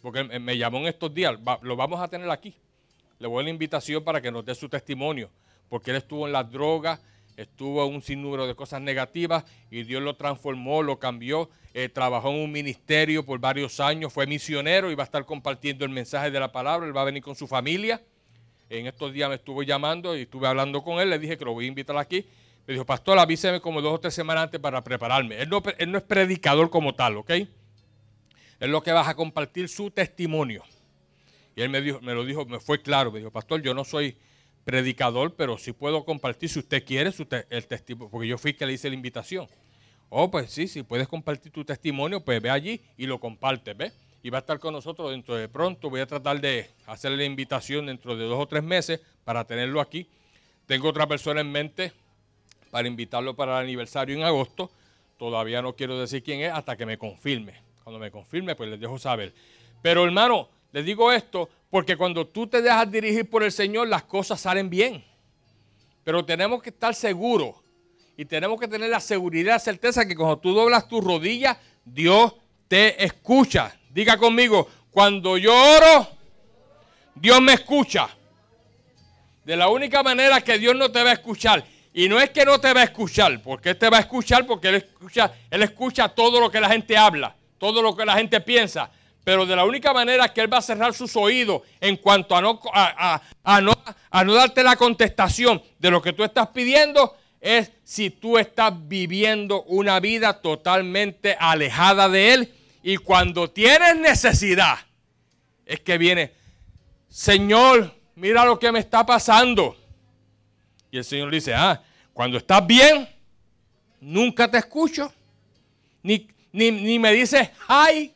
porque 0.00 0.22
me 0.22 0.56
llamó 0.56 0.78
en 0.78 0.86
estos 0.86 1.12
días, 1.12 1.34
lo 1.62 1.74
vamos 1.74 2.00
a 2.00 2.06
tener 2.06 2.30
aquí. 2.30 2.54
Le 3.18 3.26
voy 3.26 3.40
a 3.40 3.42
la 3.42 3.50
invitación 3.50 4.04
para 4.04 4.20
que 4.20 4.30
nos 4.30 4.44
dé 4.44 4.54
su 4.54 4.68
testimonio, 4.68 5.28
porque 5.68 5.90
él 5.90 5.96
estuvo 5.96 6.24
en 6.24 6.32
las 6.32 6.48
drogas, 6.48 7.00
estuvo 7.42 7.86
en 7.86 7.94
un 7.94 8.02
sinnúmero 8.02 8.46
de 8.46 8.54
cosas 8.54 8.82
negativas 8.82 9.44
y 9.70 9.84
Dios 9.84 10.02
lo 10.02 10.16
transformó, 10.16 10.82
lo 10.82 10.98
cambió, 10.98 11.48
eh, 11.72 11.88
trabajó 11.88 12.30
en 12.30 12.40
un 12.42 12.52
ministerio 12.52 13.24
por 13.24 13.38
varios 13.38 13.80
años, 13.80 14.12
fue 14.12 14.26
misionero 14.26 14.90
y 14.90 14.94
va 14.94 15.04
a 15.04 15.06
estar 15.06 15.24
compartiendo 15.24 15.84
el 15.84 15.90
mensaje 15.90 16.30
de 16.30 16.40
la 16.40 16.52
palabra, 16.52 16.86
él 16.86 16.96
va 16.96 17.02
a 17.02 17.04
venir 17.04 17.22
con 17.22 17.34
su 17.34 17.46
familia. 17.46 18.02
En 18.68 18.86
estos 18.86 19.12
días 19.12 19.28
me 19.28 19.36
estuvo 19.36 19.62
llamando 19.62 20.16
y 20.16 20.22
estuve 20.22 20.46
hablando 20.46 20.82
con 20.82 21.00
él, 21.00 21.08
le 21.08 21.18
dije 21.18 21.38
que 21.38 21.44
lo 21.44 21.54
voy 21.54 21.64
a 21.64 21.68
invitar 21.68 21.96
aquí. 21.96 22.26
Me 22.66 22.74
dijo, 22.74 22.84
pastor, 22.84 23.18
avíseme 23.18 23.60
como 23.60 23.80
dos 23.80 23.94
o 23.94 24.00
tres 24.00 24.12
semanas 24.12 24.44
antes 24.44 24.60
para 24.60 24.82
prepararme. 24.82 25.40
Él 25.40 25.48
no, 25.48 25.62
él 25.78 25.94
es 25.94 26.02
predicador 26.02 26.68
como 26.68 26.94
tal, 26.94 27.16
¿ok? 27.16 27.30
es 28.60 28.68
lo 28.68 28.82
que 28.82 28.92
vas 28.92 29.08
a 29.08 29.14
compartir 29.14 29.68
su 29.68 29.90
testimonio. 29.90 30.64
Y 31.54 31.62
él 31.62 31.70
me, 31.70 31.80
dijo, 31.80 32.00
me 32.00 32.14
lo 32.14 32.24
dijo, 32.24 32.44
me 32.44 32.60
fue 32.60 32.82
claro, 32.82 33.10
me 33.10 33.18
dijo, 33.18 33.30
pastor, 33.30 33.62
yo 33.62 33.74
no 33.74 33.84
soy 33.84 34.16
predicador, 34.68 35.34
pero 35.34 35.56
sí 35.56 35.72
puedo 35.72 36.04
compartir 36.04 36.50
si 36.50 36.58
usted 36.58 36.84
quiere 36.84 37.10
su 37.10 37.26
el 37.48 37.66
testimonio, 37.66 38.10
porque 38.10 38.28
yo 38.28 38.36
fui 38.36 38.52
que 38.52 38.66
le 38.66 38.74
hice 38.74 38.90
la 38.90 38.96
invitación. 38.96 39.48
Oh, 40.10 40.30
pues 40.30 40.50
sí, 40.50 40.68
si 40.68 40.82
puedes 40.82 41.08
compartir 41.08 41.50
tu 41.50 41.64
testimonio, 41.64 42.22
pues 42.22 42.42
ve 42.42 42.50
allí 42.50 42.82
y 42.98 43.06
lo 43.06 43.18
comparte, 43.18 43.72
¿ves? 43.72 43.94
Y 44.22 44.28
va 44.28 44.36
a 44.36 44.40
estar 44.40 44.58
con 44.58 44.74
nosotros 44.74 45.10
dentro 45.10 45.36
de 45.36 45.48
pronto. 45.48 45.88
Voy 45.88 46.02
a 46.02 46.06
tratar 46.06 46.38
de 46.42 46.68
hacerle 46.84 47.16
la 47.16 47.24
invitación 47.24 47.86
dentro 47.86 48.14
de 48.14 48.26
dos 48.26 48.38
o 48.38 48.46
tres 48.46 48.62
meses 48.62 49.00
para 49.24 49.42
tenerlo 49.46 49.80
aquí. 49.80 50.06
Tengo 50.66 50.90
otra 50.90 51.06
persona 51.06 51.40
en 51.40 51.50
mente 51.50 51.94
para 52.70 52.88
invitarlo 52.88 53.34
para 53.34 53.56
el 53.56 53.64
aniversario 53.64 54.16
en 54.16 54.22
agosto. 54.22 54.70
Todavía 55.16 55.62
no 55.62 55.76
quiero 55.76 55.98
decir 55.98 56.22
quién 56.22 56.42
es 56.42 56.52
hasta 56.52 56.76
que 56.76 56.84
me 56.84 56.98
confirme. 56.98 57.54
Cuando 57.84 57.98
me 57.98 58.10
confirme, 58.10 58.54
pues 58.54 58.68
les 58.68 58.78
dejo 58.78 58.98
saber. 58.98 59.32
Pero 59.80 60.04
hermano, 60.04 60.50
les 60.72 60.84
digo 60.84 61.10
esto 61.10 61.48
porque 61.70 61.96
cuando 61.96 62.26
tú 62.26 62.46
te 62.46 62.62
dejas 62.62 62.90
dirigir 62.90 63.28
por 63.28 63.42
el 63.42 63.52
Señor, 63.52 63.88
las 63.88 64.04
cosas 64.04 64.40
salen 64.40 64.70
bien. 64.70 65.04
Pero 66.04 66.24
tenemos 66.24 66.62
que 66.62 66.70
estar 66.70 66.94
seguros 66.94 67.56
y 68.16 68.24
tenemos 68.24 68.58
que 68.58 68.68
tener 68.68 68.90
la 68.90 69.00
seguridad, 69.00 69.54
la 69.54 69.58
certeza 69.58 70.06
que 70.06 70.16
cuando 70.16 70.38
tú 70.38 70.52
doblas 70.52 70.88
tus 70.88 71.04
rodillas, 71.04 71.56
Dios 71.84 72.34
te 72.66 73.04
escucha. 73.04 73.76
Diga 73.90 74.16
conmigo, 74.16 74.68
cuando 74.90 75.36
yo 75.36 75.54
oro, 75.54 76.08
Dios 77.14 77.40
me 77.40 77.52
escucha. 77.52 78.08
De 79.44 79.56
la 79.56 79.68
única 79.68 80.02
manera 80.02 80.40
que 80.40 80.58
Dios 80.58 80.74
no 80.74 80.90
te 80.90 81.02
va 81.02 81.10
a 81.10 81.14
escuchar. 81.14 81.64
Y 81.92 82.08
no 82.08 82.20
es 82.20 82.30
que 82.30 82.44
no 82.44 82.60
te 82.60 82.72
va 82.72 82.80
a 82.80 82.84
escuchar, 82.84 83.42
porque 83.42 83.70
Él 83.70 83.78
te 83.78 83.88
va 83.88 83.96
a 83.98 84.00
escuchar 84.00 84.46
porque 84.46 84.68
Él 84.68 84.74
escucha, 84.76 85.32
Él 85.50 85.62
escucha 85.62 86.08
todo 86.08 86.40
lo 86.40 86.50
que 86.50 86.60
la 86.60 86.68
gente 86.68 86.96
habla 86.96 87.34
todo 87.58 87.82
lo 87.82 87.94
que 87.96 88.06
la 88.06 88.14
gente 88.14 88.40
piensa, 88.40 88.90
pero 89.28 89.44
de 89.44 89.54
la 89.54 89.66
única 89.66 89.92
manera 89.92 90.32
que 90.32 90.40
Él 90.40 90.50
va 90.50 90.56
a 90.56 90.62
cerrar 90.62 90.94
sus 90.94 91.14
oídos 91.14 91.60
en 91.82 91.98
cuanto 91.98 92.34
a 92.34 92.40
no, 92.40 92.58
a, 92.72 93.60
no, 93.60 93.74
a 94.10 94.24
no 94.24 94.32
darte 94.32 94.62
la 94.62 94.74
contestación 94.74 95.62
de 95.78 95.90
lo 95.90 96.00
que 96.00 96.14
tú 96.14 96.24
estás 96.24 96.46
pidiendo 96.46 97.14
es 97.38 97.70
si 97.84 98.08
tú 98.08 98.38
estás 98.38 98.72
viviendo 98.88 99.64
una 99.64 100.00
vida 100.00 100.40
totalmente 100.40 101.36
alejada 101.38 102.08
de 102.08 102.32
Él 102.32 102.54
y 102.82 102.96
cuando 102.96 103.50
tienes 103.50 103.96
necesidad 103.96 104.78
es 105.66 105.80
que 105.80 105.98
viene, 105.98 106.32
Señor, 107.10 107.94
mira 108.14 108.46
lo 108.46 108.58
que 108.58 108.72
me 108.72 108.78
está 108.78 109.04
pasando. 109.04 109.76
Y 110.90 110.96
el 110.96 111.04
Señor 111.04 111.30
dice, 111.30 111.52
ah, 111.52 111.82
cuando 112.14 112.38
estás 112.38 112.66
bien, 112.66 113.06
nunca 114.00 114.50
te 114.50 114.56
escucho, 114.56 115.12
ni, 116.02 116.26
ni, 116.50 116.98
me 116.98 117.12
dice 117.12 117.52
hi, 117.68 118.14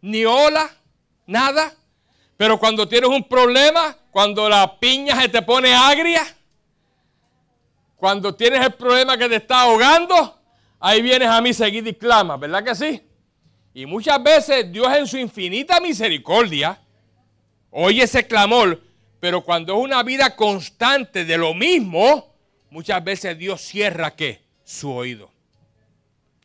ni 0.00 0.24
hola, 0.24 0.70
nada. 1.26 1.74
Pero 2.36 2.58
cuando 2.58 2.88
tienes 2.88 3.10
un 3.10 3.28
problema, 3.28 3.96
cuando 4.10 4.48
la 4.48 4.78
piña 4.78 5.20
se 5.20 5.28
te 5.28 5.42
pone 5.42 5.74
agria, 5.74 6.26
cuando 7.96 8.34
tienes 8.34 8.64
el 8.64 8.72
problema 8.72 9.18
que 9.18 9.28
te 9.28 9.36
está 9.36 9.62
ahogando, 9.62 10.40
ahí 10.78 11.02
vienes 11.02 11.28
a 11.28 11.40
mí 11.40 11.52
seguido 11.52 11.88
y 11.88 11.94
clamas, 11.94 12.40
¿verdad 12.40 12.64
que 12.64 12.74
sí? 12.74 13.02
Y 13.74 13.86
muchas 13.86 14.22
veces 14.22 14.72
Dios 14.72 14.92
en 14.96 15.06
su 15.06 15.18
infinita 15.18 15.80
misericordia 15.80 16.80
oye 17.70 18.02
ese 18.02 18.26
clamor, 18.26 18.80
pero 19.20 19.42
cuando 19.42 19.74
es 19.74 19.84
una 19.84 20.02
vida 20.02 20.34
constante 20.34 21.24
de 21.24 21.36
lo 21.36 21.54
mismo, 21.54 22.34
muchas 22.70 23.04
veces 23.04 23.38
Dios 23.38 23.60
cierra 23.60 24.16
qué? 24.16 24.42
Su 24.64 24.90
oído 24.90 25.30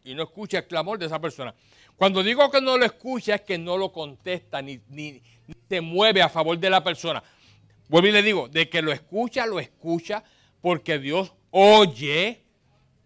y 0.05 0.13
no 0.13 0.23
escucha 0.23 0.59
el 0.59 0.67
clamor 0.67 0.99
de 0.99 1.07
esa 1.07 1.19
persona. 1.19 1.53
Cuando 1.97 2.23
digo 2.23 2.49
que 2.51 2.61
no 2.61 2.77
lo 2.77 2.85
escucha 2.85 3.35
es 3.35 3.41
que 3.41 3.57
no 3.57 3.77
lo 3.77 3.91
contesta 3.91 4.61
ni, 4.61 4.81
ni, 4.89 5.13
ni 5.47 5.55
se 5.69 5.81
mueve 5.81 6.21
a 6.21 6.29
favor 6.29 6.57
de 6.57 6.69
la 6.69 6.83
persona. 6.83 7.23
Vuelvo 7.87 8.07
y 8.07 8.11
le 8.11 8.23
digo, 8.23 8.49
de 8.49 8.69
que 8.69 8.81
lo 8.81 8.91
escucha, 8.91 9.45
lo 9.45 9.59
escucha 9.59 10.23
porque 10.61 10.99
Dios 10.99 11.31
oye 11.51 12.43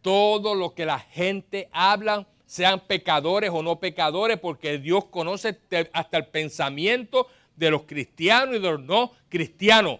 todo 0.01 0.55
lo 0.55 0.73
que 0.73 0.85
la 0.85 0.99
gente 0.99 1.69
habla, 1.71 2.25
sean 2.45 2.79
pecadores 2.79 3.51
o 3.53 3.61
no 3.61 3.79
pecadores, 3.79 4.39
porque 4.39 4.79
Dios 4.79 5.05
conoce 5.05 5.59
hasta 5.93 6.17
el 6.17 6.25
pensamiento 6.27 7.27
de 7.55 7.69
los 7.69 7.83
cristianos 7.83 8.55
y 8.55 8.59
de 8.59 8.71
los 8.71 8.81
no 8.81 9.11
cristianos. 9.27 9.99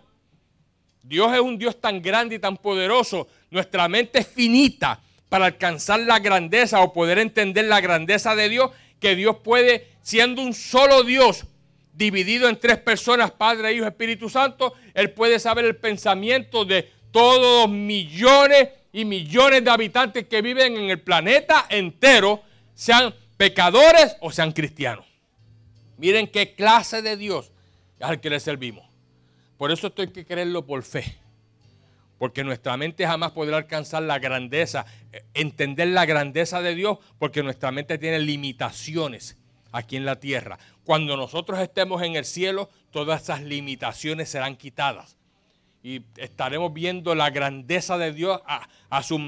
Dios 1.04 1.32
es 1.34 1.40
un 1.40 1.58
Dios 1.58 1.80
tan 1.80 2.02
grande 2.02 2.36
y 2.36 2.40
tan 2.40 2.58
poderoso. 2.58 3.28
Nuestra 3.52 3.88
mente 3.88 4.20
es 4.20 4.28
finita 4.28 5.00
para 5.30 5.46
alcanzar 5.46 6.00
la 6.02 6.20
grandeza 6.20 6.82
o 6.82 6.92
poder 6.92 7.20
entender 7.20 7.66
la 7.66 7.82
grandeza 7.82 8.36
de 8.36 8.50
Dios, 8.50 8.72
que 9.00 9.16
Dios 9.16 9.38
puede, 9.44 9.88
siendo 10.02 10.42
un 10.42 10.54
solo 10.54 11.04
Dios, 11.04 11.46
dividido 11.94 12.50
en 12.50 12.60
tres 12.60 12.78
personas, 12.78 13.32
Padre, 13.32 13.74
Hijo, 13.74 13.86
Espíritu 13.86 14.30
Santo, 14.30 14.74
Él 14.94 15.12
puede 15.12 15.40
saber 15.40 15.66
el 15.66 15.76
pensamiento 15.76 16.66
de 16.66 16.90
todos 17.12 17.68
los 17.68 17.76
millones 17.76 18.70
y 18.92 19.06
millones 19.06 19.64
de 19.64 19.70
habitantes 19.70 20.28
que 20.28 20.42
viven 20.42 20.76
en 20.76 20.90
el 20.90 21.02
planeta 21.02 21.66
entero, 21.70 22.42
sean 22.74 23.14
pecadores 23.38 24.16
o 24.22 24.32
sean 24.32 24.52
cristianos. 24.52 25.06
Miren 25.98 26.28
qué 26.28 26.56
clase 26.56 27.02
de 27.02 27.18
Dios 27.18 27.52
es 28.00 28.08
al 28.08 28.20
que 28.22 28.30
le 28.30 28.40
servimos. 28.40 28.86
Por 29.58 29.72
eso 29.72 29.88
esto 29.88 30.02
hay 30.02 30.08
que 30.08 30.26
creerlo 30.26 30.66
por 30.66 30.82
fe. 30.84 31.18
Porque 32.20 32.44
nuestra 32.44 32.78
mente 32.78 33.08
jamás 33.08 33.32
podrá 33.32 33.58
alcanzar 33.58 34.04
la 34.04 34.20
grandeza, 34.20 34.86
entender 35.34 35.88
la 35.88 36.06
grandeza 36.06 36.62
de 36.62 36.76
Dios, 36.76 37.00
porque 37.18 37.42
nuestra 37.42 37.72
mente 37.72 37.98
tiene 37.98 38.20
limitaciones 38.20 39.38
aquí 39.72 39.96
en 39.96 40.06
la 40.06 40.20
tierra. 40.20 40.60
Cuando 40.84 41.18
nosotros 41.18 41.60
estemos 41.60 42.04
en 42.04 42.16
el 42.16 42.26
cielo, 42.26 42.70
todas 42.92 43.24
esas 43.24 43.42
limitaciones 43.42 44.30
serán 44.30 44.56
quitadas 44.56 45.18
y 45.82 46.02
estaremos 46.18 46.74
viendo 46.74 47.16
la 47.16 47.30
grandeza 47.30 47.98
de 47.98 48.12
Dios 48.12 48.42
a, 48.46 49.04
su, 49.04 49.20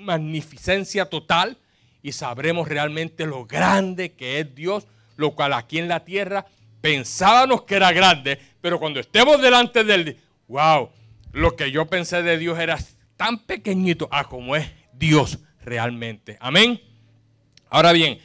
magnificencia 0.00 1.06
total 1.06 1.56
y 2.02 2.12
sabremos 2.12 2.68
realmente 2.68 3.26
lo 3.26 3.46
grande 3.46 4.12
que 4.12 4.40
es 4.40 4.54
Dios, 4.54 4.86
lo 5.16 5.32
cual 5.32 5.54
aquí 5.54 5.78
en 5.78 5.88
la 5.88 6.04
tierra 6.04 6.46
pensábamos 6.80 7.62
que 7.62 7.76
era 7.76 7.92
grande, 7.92 8.38
pero 8.60 8.78
cuando 8.78 9.00
estemos 9.00 9.40
delante 9.40 9.82
de 9.82 9.94
Él, 9.94 10.20
wow, 10.46 10.90
lo 11.38 11.54
que 11.54 11.70
yo 11.70 11.86
pensé 11.86 12.24
de 12.24 12.36
Dios 12.36 12.58
era 12.58 12.78
tan 13.16 13.38
pequeñito 13.38 14.08
a 14.10 14.28
como 14.28 14.56
es 14.56 14.66
Dios 14.92 15.38
realmente. 15.62 16.36
Amén. 16.40 16.80
Ahora 17.70 17.92
bien, 17.92 18.18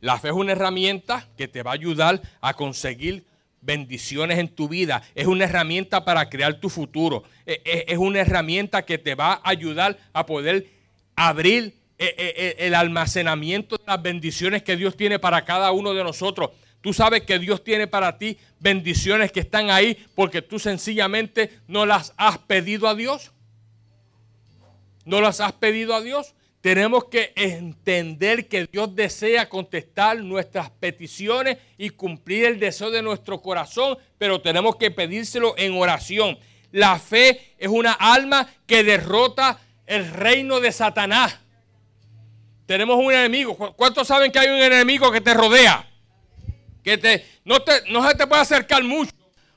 la 0.00 0.20
fe 0.20 0.28
es 0.28 0.34
una 0.34 0.52
herramienta 0.52 1.26
que 1.36 1.48
te 1.48 1.64
va 1.64 1.72
a 1.72 1.74
ayudar 1.74 2.22
a 2.40 2.54
conseguir 2.54 3.24
bendiciones 3.60 4.38
en 4.38 4.48
tu 4.48 4.68
vida. 4.68 5.02
Es 5.16 5.26
una 5.26 5.46
herramienta 5.46 6.04
para 6.04 6.28
crear 6.30 6.60
tu 6.60 6.68
futuro. 6.68 7.24
E, 7.44 7.60
e, 7.64 7.84
es 7.88 7.98
una 7.98 8.20
herramienta 8.20 8.82
que 8.82 8.98
te 8.98 9.16
va 9.16 9.32
a 9.32 9.50
ayudar 9.50 9.98
a 10.12 10.24
poder 10.24 10.68
abrir 11.16 11.74
e, 11.98 12.54
el 12.60 12.76
almacenamiento 12.76 13.78
de 13.78 13.84
las 13.84 14.00
bendiciones 14.00 14.62
que 14.62 14.76
Dios 14.76 14.96
tiene 14.96 15.18
para 15.18 15.44
cada 15.44 15.72
uno 15.72 15.92
de 15.92 16.04
nosotros. 16.04 16.50
Tú 16.80 16.94
sabes 16.94 17.22
que 17.22 17.38
Dios 17.38 17.62
tiene 17.62 17.86
para 17.86 18.16
ti 18.16 18.38
bendiciones 18.58 19.32
que 19.32 19.40
están 19.40 19.70
ahí 19.70 19.96
porque 20.14 20.40
tú 20.40 20.58
sencillamente 20.58 21.60
no 21.68 21.84
las 21.84 22.14
has 22.16 22.38
pedido 22.38 22.88
a 22.88 22.94
Dios. 22.94 23.32
No 25.04 25.20
las 25.20 25.40
has 25.40 25.52
pedido 25.52 25.94
a 25.94 26.00
Dios. 26.00 26.34
Tenemos 26.62 27.06
que 27.06 27.32
entender 27.36 28.48
que 28.48 28.66
Dios 28.66 28.94
desea 28.94 29.48
contestar 29.48 30.18
nuestras 30.22 30.70
peticiones 30.70 31.58
y 31.78 31.90
cumplir 31.90 32.44
el 32.44 32.60
deseo 32.60 32.90
de 32.90 33.02
nuestro 33.02 33.40
corazón, 33.40 33.96
pero 34.18 34.40
tenemos 34.40 34.76
que 34.76 34.90
pedírselo 34.90 35.54
en 35.56 35.74
oración. 35.74 36.38
La 36.70 36.98
fe 36.98 37.54
es 37.58 37.68
una 37.68 37.92
alma 37.92 38.46
que 38.66 38.84
derrota 38.84 39.58
el 39.86 40.10
reino 40.10 40.60
de 40.60 40.70
Satanás. 40.70 41.38
Tenemos 42.66 42.96
un 42.96 43.12
enemigo. 43.12 43.56
¿Cuántos 43.74 44.06
saben 44.06 44.30
que 44.30 44.38
hay 44.38 44.48
un 44.48 44.62
enemigo 44.62 45.10
que 45.10 45.20
te 45.20 45.34
rodea? 45.34 45.89
Que 46.82 46.98
te, 46.98 47.26
no, 47.44 47.60
te, 47.60 47.72
no 47.90 48.06
se 48.08 48.14
te 48.14 48.26
puede 48.26 48.42
acercar 48.42 48.82
mucho 48.82 49.12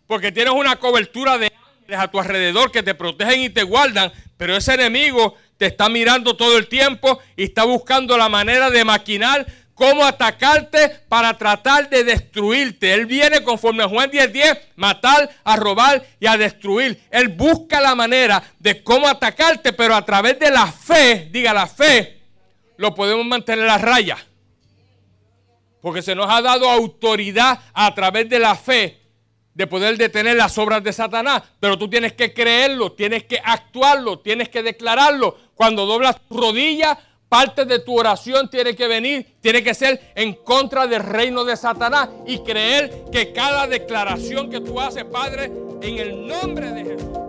porque 0.07 0.31
tienes 0.31 0.53
una 0.53 0.75
cobertura 0.77 1.37
de 1.37 1.47
ángeles 1.47 1.99
a 1.99 2.09
tu 2.09 2.19
alrededor 2.19 2.71
que 2.71 2.83
te 2.83 2.93
protegen 2.93 3.41
y 3.41 3.49
te 3.49 3.63
guardan, 3.63 4.11
pero 4.37 4.55
ese 4.55 4.73
enemigo 4.73 5.35
te 5.57 5.67
está 5.67 5.89
mirando 5.89 6.35
todo 6.35 6.57
el 6.57 6.67
tiempo 6.67 7.19
y 7.35 7.43
está 7.43 7.63
buscando 7.63 8.17
la 8.17 8.29
manera 8.29 8.69
de 8.69 8.83
maquinar 8.83 9.45
cómo 9.73 10.05
atacarte 10.05 10.89
para 11.07 11.37
tratar 11.37 11.89
de 11.89 12.03
destruirte. 12.03 12.93
Él 12.93 13.05
viene 13.05 13.43
conforme 13.43 13.83
a 13.83 13.87
Juan 13.87 14.09
10:10, 14.11 14.31
10, 14.31 14.57
matar, 14.75 15.29
a 15.43 15.55
robar 15.55 16.05
y 16.19 16.27
a 16.27 16.37
destruir. 16.37 17.01
Él 17.09 17.29
busca 17.29 17.81
la 17.81 17.95
manera 17.95 18.43
de 18.59 18.83
cómo 18.83 19.07
atacarte, 19.07 19.73
pero 19.73 19.95
a 19.95 20.05
través 20.05 20.39
de 20.39 20.51
la 20.51 20.71
fe, 20.71 21.29
diga 21.31 21.53
la 21.53 21.67
fe, 21.67 22.19
lo 22.77 22.93
podemos 22.93 23.25
mantener 23.25 23.69
a 23.69 23.77
raya. 23.77 24.17
Porque 25.83 26.01
se 26.01 26.15
nos 26.15 26.31
ha 26.31 26.41
dado 26.41 26.69
autoridad 26.69 27.59
a 27.73 27.93
través 27.93 28.29
de 28.29 28.39
la 28.39 28.55
fe 28.55 29.01
de 29.53 29.67
poder 29.67 29.97
detener 29.97 30.37
las 30.37 30.57
obras 30.57 30.81
de 30.81 30.93
Satanás, 30.93 31.43
pero 31.59 31.77
tú 31.77 31.89
tienes 31.89 32.13
que 32.13 32.33
creerlo, 32.33 32.93
tienes 32.93 33.25
que 33.25 33.37
actuarlo, 33.43 34.19
tienes 34.19 34.47
que 34.47 34.63
declararlo. 34.63 35.35
Cuando 35.55 35.85
doblas 35.85 36.21
tu 36.29 36.37
rodilla, 36.37 36.97
parte 37.27 37.65
de 37.65 37.79
tu 37.79 37.99
oración 37.99 38.49
tiene 38.49 38.77
que 38.77 38.87
venir, 38.87 39.35
tiene 39.41 39.61
que 39.61 39.73
ser 39.73 40.13
en 40.15 40.35
contra 40.35 40.87
del 40.87 41.03
reino 41.03 41.43
de 41.43 41.57
Satanás 41.57 42.07
y 42.25 42.39
creer 42.39 43.03
que 43.11 43.33
cada 43.33 43.67
declaración 43.67 44.49
que 44.49 44.61
tú 44.61 44.79
haces, 44.79 45.03
Padre, 45.03 45.51
en 45.81 45.97
el 45.97 46.25
nombre 46.25 46.71
de 46.71 46.85
Jesús. 46.85 47.22